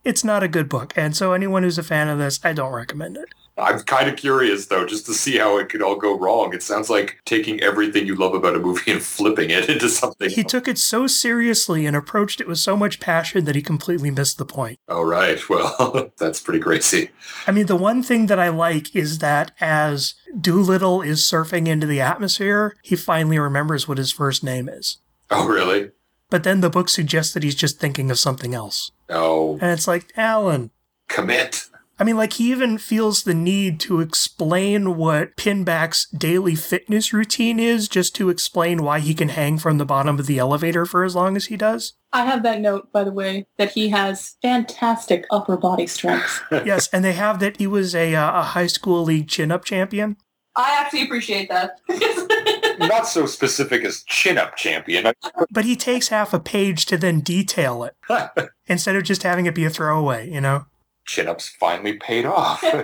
[0.05, 0.93] It's not a good book.
[0.97, 3.29] And so, anyone who's a fan of this, I don't recommend it.
[3.57, 6.53] I'm kind of curious though, just to see how it could all go wrong.
[6.53, 10.31] It sounds like taking everything you love about a movie and flipping it into something.
[10.31, 14.11] He took it so seriously and approached it with so much passion that he completely
[14.11, 14.79] missed the point.
[14.89, 15.39] All right.
[15.55, 17.11] Well, that's pretty crazy.
[17.47, 21.87] I mean, the one thing that I like is that as Doolittle is surfing into
[21.87, 24.99] the atmosphere, he finally remembers what his first name is.
[25.31, 25.91] Oh, really?
[26.35, 28.91] But then the book suggests that he's just thinking of something else.
[29.09, 30.73] Oh, And it's like, Alan.
[31.09, 31.67] commit.
[31.97, 37.61] I mean, like, he even feels the need to explain what Pinback's daily fitness routine
[37.61, 41.05] is just to explain why he can hang from the bottom of the elevator for
[41.05, 41.93] as long as he does.
[42.13, 46.43] I have that note, by the way, that he has fantastic upper body strength.
[46.51, 49.65] yes, and they have that he was a, uh, a high school league chin up
[49.65, 50.17] champion.
[50.57, 51.81] I actually appreciate that.
[52.79, 55.13] Not so specific as chin up champion.
[55.51, 57.97] But he takes half a page to then detail it
[58.67, 60.67] instead of just having it be a throwaway, you know?
[61.07, 62.65] chin ups finally paid off.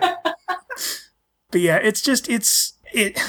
[1.50, 3.20] But yeah, it's just, it's, it.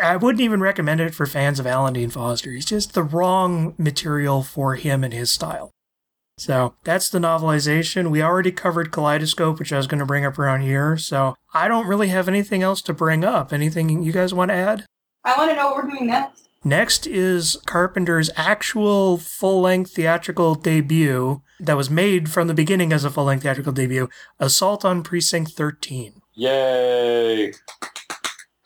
[0.00, 2.52] I wouldn't even recommend it for fans of Alan Dean Foster.
[2.52, 5.70] He's just the wrong material for him and his style.
[6.42, 8.10] So that's the novelization.
[8.10, 10.96] We already covered Kaleidoscope, which I was going to bring up around here.
[10.96, 13.52] So I don't really have anything else to bring up.
[13.52, 14.86] Anything you guys want to add?
[15.24, 16.48] I want to know what we're doing next.
[16.64, 23.04] Next is Carpenter's actual full length theatrical debut that was made from the beginning as
[23.04, 24.08] a full length theatrical debut
[24.40, 26.22] Assault on Precinct 13.
[26.34, 27.52] Yay.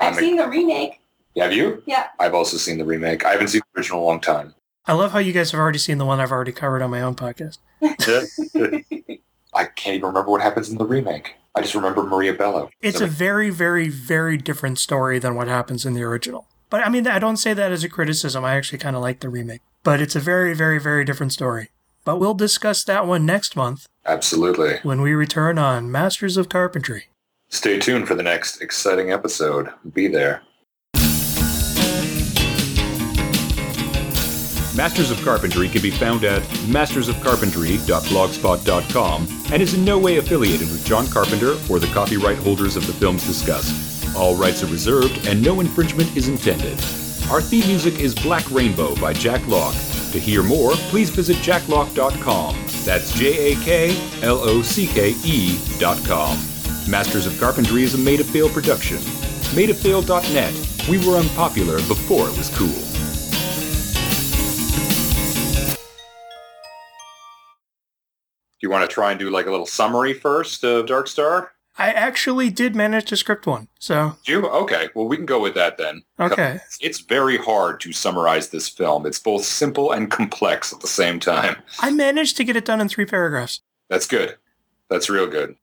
[0.00, 1.00] I've seen the remake.
[1.36, 1.82] Have you?
[1.84, 2.06] Yeah.
[2.18, 3.26] I've also seen the remake.
[3.26, 4.54] I haven't seen the original in a long time.
[4.88, 7.02] I love how you guys have already seen the one I've already covered on my
[7.02, 7.58] own podcast.
[7.82, 11.34] I can't even remember what happens in the remake.
[11.56, 12.70] I just remember Maria Bello.
[12.82, 16.46] It's a very, very, very different story than what happens in the original.
[16.70, 18.44] But I mean, I don't say that as a criticism.
[18.44, 19.62] I actually kind of like the remake.
[19.82, 21.70] But it's a very, very, very different story.
[22.04, 24.78] But we'll discuss that one next month Absolutely.
[24.82, 27.06] when we return on Masters of Carpentry.
[27.48, 29.70] Stay tuned for the next exciting episode.
[29.92, 30.42] Be there.
[34.76, 40.84] Masters of Carpentry can be found at mastersofcarpentry.blogspot.com and is in no way affiliated with
[40.84, 44.14] John Carpenter or the copyright holders of the films discussed.
[44.14, 46.78] All rights are reserved and no infringement is intended.
[47.30, 49.72] Our theme music is Black Rainbow by Jak Locke.
[50.12, 52.56] To hear more, please visit jaklocke.com.
[52.84, 56.36] That's J A K L O C K E dot com.
[56.88, 58.98] Masters of Carpentry is a Made of Fail production.
[59.56, 60.54] Madeoffail.net.
[60.88, 62.85] We were unpopular before it was cool.
[68.60, 71.52] Do you want to try and do like a little summary first of Dark Star?
[71.78, 73.68] I actually did manage to script one.
[73.78, 74.46] So, you?
[74.46, 74.88] Okay.
[74.94, 76.02] Well, we can go with that then.
[76.18, 76.60] okay.
[76.80, 79.04] It's very hard to summarize this film.
[79.04, 81.56] It's both simple and complex at the same time.
[81.80, 83.60] I managed to get it done in three paragraphs.
[83.90, 84.36] That's good.
[84.88, 85.56] That's real good.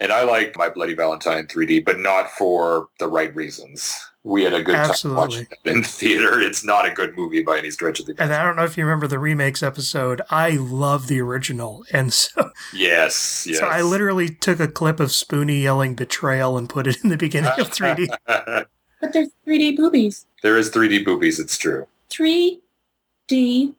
[0.00, 3.96] And I like My Bloody Valentine 3D, but not for the right reasons.
[4.26, 6.40] We had a good time watching it in theater.
[6.40, 8.78] It's not a good movie by any stretch of the And I don't know if
[8.78, 10.22] you remember the remakes episode.
[10.30, 11.84] I love the original.
[11.92, 13.58] And so, Yes, yes.
[13.58, 17.16] so I literally took a clip of Spoonie yelling betrayal and put it in the
[17.18, 18.08] beginning of 3D.
[19.00, 20.24] But there's 3D boobies.
[20.42, 21.86] there is 3D boobies, it's true.
[22.08, 23.74] 3D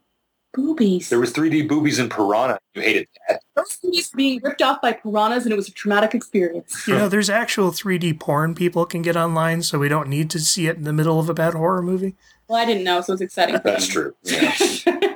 [0.55, 1.09] boobies.
[1.09, 2.59] There was 3D boobies in Piranha.
[2.73, 3.41] You hated that.
[3.55, 6.87] Those boobies being ripped off by piranhas, and it was a traumatic experience.
[6.87, 10.39] You know, there's actual 3D porn people can get online, so we don't need to
[10.39, 12.15] see it in the middle of a bad horror movie.
[12.47, 13.55] Well, I didn't know, so it's exciting.
[13.57, 14.15] for That's true.
[14.23, 14.53] Yeah.